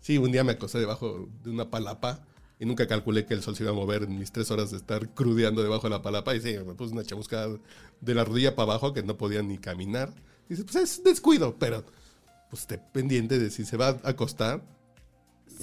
sí, 0.00 0.18
un 0.18 0.32
día 0.32 0.42
me 0.42 0.50
acosté 0.50 0.80
debajo 0.80 1.28
de 1.44 1.50
una 1.50 1.70
palapa 1.70 2.26
y 2.58 2.66
nunca 2.66 2.88
calculé 2.88 3.26
que 3.26 3.34
el 3.34 3.44
sol 3.44 3.54
se 3.54 3.62
iba 3.62 3.70
a 3.70 3.74
mover 3.76 4.02
en 4.02 4.18
mis 4.18 4.32
tres 4.32 4.50
horas 4.50 4.72
de 4.72 4.78
estar 4.78 5.08
crudeando 5.14 5.62
debajo 5.62 5.84
de 5.84 5.90
la 5.90 6.02
palapa 6.02 6.34
y 6.34 6.40
sí, 6.40 6.56
me 6.66 6.74
puse 6.74 6.92
una 6.92 7.04
chamuscada 7.04 7.56
de 8.00 8.14
la 8.14 8.24
rodilla 8.24 8.56
para 8.56 8.72
abajo 8.72 8.92
que 8.92 9.04
no 9.04 9.16
podía 9.16 9.40
ni 9.40 9.58
caminar. 9.58 10.12
Y 10.48 10.54
dice, 10.54 10.64
pues 10.64 10.74
es 10.74 11.04
descuido, 11.04 11.54
pero 11.60 11.84
pues 12.50 12.62
esté 12.62 12.78
pendiente 12.78 13.38
de 13.38 13.50
si 13.50 13.64
se 13.64 13.76
va 13.76 13.90
a 13.90 14.08
acostar, 14.08 14.60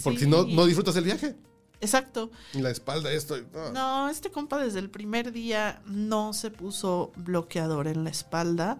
porque 0.02 0.20
si 0.20 0.28
no, 0.28 0.46
no 0.46 0.66
disfrutas 0.66 0.96
el 0.96 1.04
viaje. 1.04 1.36
Exacto. 1.82 2.32
Y 2.54 2.62
la 2.62 2.70
espalda, 2.70 3.12
esto. 3.12 3.36
no. 3.54 3.72
No, 3.74 4.10
este 4.10 4.32
compa 4.32 4.64
desde 4.64 4.80
el 4.80 4.90
primer 4.90 5.34
día 5.34 5.82
no 5.86 6.32
se 6.32 6.52
puso 6.52 7.12
bloqueador 7.18 7.90
en 7.90 8.06
la 8.06 8.12
espalda. 8.12 8.80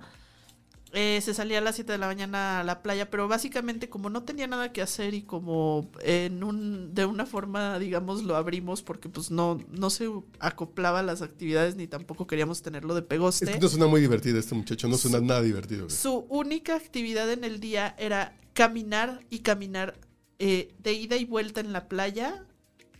Eh, 0.98 1.20
se 1.22 1.34
salía 1.34 1.58
a 1.58 1.62
las 1.62 1.76
7 1.76 1.92
de 1.92 1.98
la 1.98 2.08
mañana 2.08 2.62
a 2.62 2.64
la 2.64 2.82
playa, 2.82 3.10
pero 3.10 3.28
básicamente 3.28 3.90
como 3.90 4.10
no 4.10 4.24
tenía 4.24 4.48
nada 4.48 4.72
que 4.72 4.82
hacer 4.82 5.14
y 5.14 5.24
como 5.24 5.90
en 6.02 6.42
un, 6.42 6.96
de 6.96 7.06
una 7.06 7.26
forma, 7.26 7.78
digamos, 7.80 8.24
lo 8.24 8.38
abrimos 8.38 8.82
porque 8.82 9.10
pues 9.10 9.30
no, 9.30 9.60
no 9.70 9.90
se 9.90 10.10
acoplaba 10.40 11.00
a 11.00 11.04
las 11.04 11.22
actividades 11.22 11.76
ni 11.76 11.88
tampoco 11.88 12.28
queríamos 12.28 12.62
tenerlo 12.62 12.94
de 12.94 13.02
Es 13.02 13.08
pegoste. 13.08 13.52
que 13.52 13.60
no 13.60 13.68
suena 13.68 13.88
muy 13.88 14.00
divertido 14.00 14.40
este 14.40 14.56
muchacho, 14.56 14.88
no 14.88 14.96
suena 14.96 15.20
nada 15.20 15.42
divertido. 15.42 15.90
Su 15.90 16.26
única 16.30 16.76
actividad 16.76 17.30
en 17.30 17.44
el 17.44 17.60
día 17.60 17.94
era 18.00 18.38
caminar 18.54 19.20
y 19.30 19.40
caminar 19.40 20.00
eh, 20.40 20.74
de 20.80 20.94
ida 20.94 21.18
y 21.18 21.26
vuelta 21.26 21.60
en 21.60 21.74
la 21.74 21.90
playa 21.90 22.46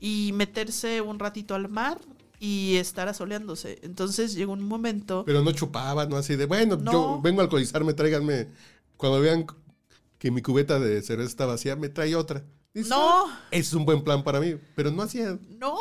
y 0.02 0.32
meterse 0.34 1.00
un 1.00 1.18
ratito 1.18 1.56
al 1.56 1.70
mar 1.70 2.02
y 2.40 2.76
estar 2.78 3.08
asoleándose. 3.08 3.80
Entonces 3.84 4.34
llegó 4.36 4.54
un 4.54 4.62
momento... 4.68 5.24
Pero 5.26 5.42
no 5.44 5.52
chupaba, 5.52 6.06
no 6.06 6.18
así 6.18 6.36
de, 6.36 6.46
bueno, 6.46 6.76
No. 6.78 6.92
yo 6.92 7.22
vengo 7.22 7.42
a 7.42 7.44
alcoholizarme, 7.44 7.94
tráiganme. 7.94 8.48
Cuando 8.98 9.20
vean 9.20 9.46
que 10.18 10.32
mi 10.32 10.42
cubeta 10.42 10.80
de 10.80 11.02
cerveza 11.02 11.30
está 11.30 11.46
vacía, 11.46 11.76
me 11.76 11.90
trae 11.90 12.16
otra. 12.16 12.44
Dices, 12.74 12.90
No. 12.90 13.28
"Ah, 13.28 13.40
Es 13.52 13.72
un 13.74 13.86
buen 13.86 14.04
plan 14.04 14.24
para 14.24 14.40
mí, 14.42 14.56
pero 14.76 14.92
no 14.92 15.02
hacía, 15.04 15.38
No, 15.60 15.78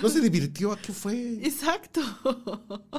no 0.00 0.08
se 0.08 0.20
divirtió, 0.20 0.72
¿a 0.72 0.78
qué 0.78 0.92
fue? 0.92 1.38
exacto. 1.44 2.00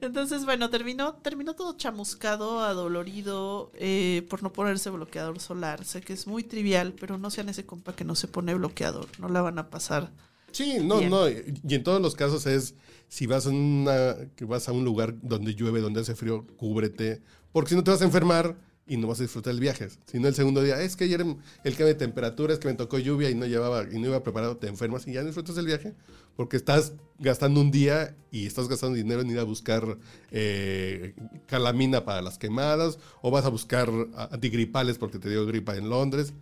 Entonces, 0.00 0.44
bueno, 0.44 0.68
terminó, 0.70 1.14
terminó 1.14 1.54
todo 1.54 1.76
chamuscado, 1.76 2.60
adolorido, 2.64 3.70
eh, 3.74 4.26
por 4.28 4.42
no 4.42 4.52
ponerse 4.52 4.90
bloqueador 4.90 5.38
solar. 5.40 5.84
Sé 5.84 6.00
que 6.00 6.12
es 6.12 6.26
muy 6.26 6.42
trivial, 6.42 6.94
pero 6.98 7.18
no 7.18 7.30
sean 7.30 7.48
ese 7.48 7.64
compa 7.66 7.94
que 7.94 8.04
no 8.04 8.14
se 8.14 8.28
pone 8.28 8.54
bloqueador. 8.54 9.06
No 9.18 9.28
la 9.28 9.42
van 9.42 9.58
a 9.58 9.70
pasar. 9.70 10.10
Sí, 10.56 10.78
no, 10.82 11.00
Bien. 11.00 11.10
no, 11.10 11.28
y 11.28 11.74
en 11.74 11.82
todos 11.82 12.00
los 12.00 12.14
casos 12.14 12.46
es, 12.46 12.74
si 13.08 13.26
vas 13.26 13.46
a, 13.46 13.50
una, 13.50 14.16
que 14.36 14.46
vas 14.46 14.70
a 14.70 14.72
un 14.72 14.86
lugar 14.86 15.14
donde 15.20 15.54
llueve, 15.54 15.82
donde 15.82 16.00
hace 16.00 16.14
frío, 16.14 16.46
cúbrete, 16.56 17.20
porque 17.52 17.68
si 17.68 17.74
no 17.76 17.84
te 17.84 17.90
vas 17.90 18.00
a 18.00 18.06
enfermar 18.06 18.56
y 18.86 18.96
no 18.96 19.06
vas 19.06 19.20
a 19.20 19.24
disfrutar 19.24 19.52
el 19.52 19.60
viaje. 19.60 19.90
Si 20.06 20.18
no 20.18 20.28
el 20.28 20.34
segundo 20.34 20.62
día, 20.62 20.80
es 20.80 20.96
que 20.96 21.04
ayer 21.04 21.20
el 21.20 21.72
cambio 21.72 21.86
de 21.88 21.94
temperatura, 21.96 22.54
es 22.54 22.58
que 22.58 22.68
me 22.68 22.74
tocó 22.74 22.98
lluvia 22.98 23.28
y 23.28 23.34
no 23.34 23.44
llevaba 23.44 23.82
y 23.82 23.98
no 23.98 24.06
iba 24.06 24.22
preparado, 24.22 24.56
te 24.56 24.66
enfermas 24.66 25.06
y 25.06 25.12
ya 25.12 25.20
no 25.20 25.26
disfrutas 25.26 25.58
el 25.58 25.66
viaje, 25.66 25.92
porque 26.36 26.56
estás 26.56 26.94
gastando 27.18 27.60
un 27.60 27.70
día 27.70 28.16
y 28.30 28.46
estás 28.46 28.66
gastando 28.66 28.96
dinero 28.96 29.20
en 29.20 29.30
ir 29.30 29.38
a 29.38 29.44
buscar 29.44 29.98
eh, 30.30 31.12
calamina 31.44 32.06
para 32.06 32.22
las 32.22 32.38
quemadas, 32.38 32.98
o 33.20 33.30
vas 33.30 33.44
a 33.44 33.50
buscar 33.50 33.90
antigripales 34.30 34.96
porque 34.96 35.18
te 35.18 35.28
dio 35.28 35.44
gripa 35.44 35.76
en 35.76 35.90
Londres. 35.90 36.32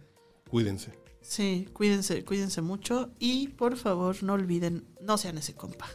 Cuídense. 0.49 1.04
Sí, 1.25 1.67
cuídense, 1.73 2.23
cuídense 2.23 2.61
mucho 2.61 3.11
y 3.19 3.49
por 3.49 3.77
favor 3.77 4.23
no 4.23 4.35
olviden, 4.35 4.87
no 5.01 5.17
sean 5.17 5.39
ese 5.39 5.55
compa. 5.55 5.89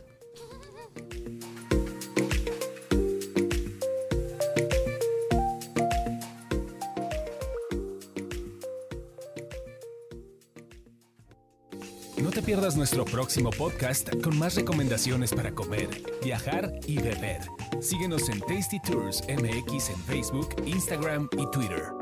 No 12.18 12.32
te 12.32 12.42
pierdas 12.42 12.76
nuestro 12.76 13.06
próximo 13.06 13.52
podcast 13.52 14.10
con 14.24 14.38
más 14.38 14.56
recomendaciones 14.56 15.32
para 15.32 15.54
comer, 15.54 15.90
viajar 16.24 16.74
y 16.88 16.98
beber. 16.98 17.42
Síguenos 17.82 18.28
en 18.30 18.40
Tasty 18.42 18.80
Tours 18.82 19.24
MX 19.30 19.92
en 19.92 20.00
Facebook, 20.06 20.56
Instagram 20.66 21.30
y 21.38 21.50
Twitter. 21.52 21.99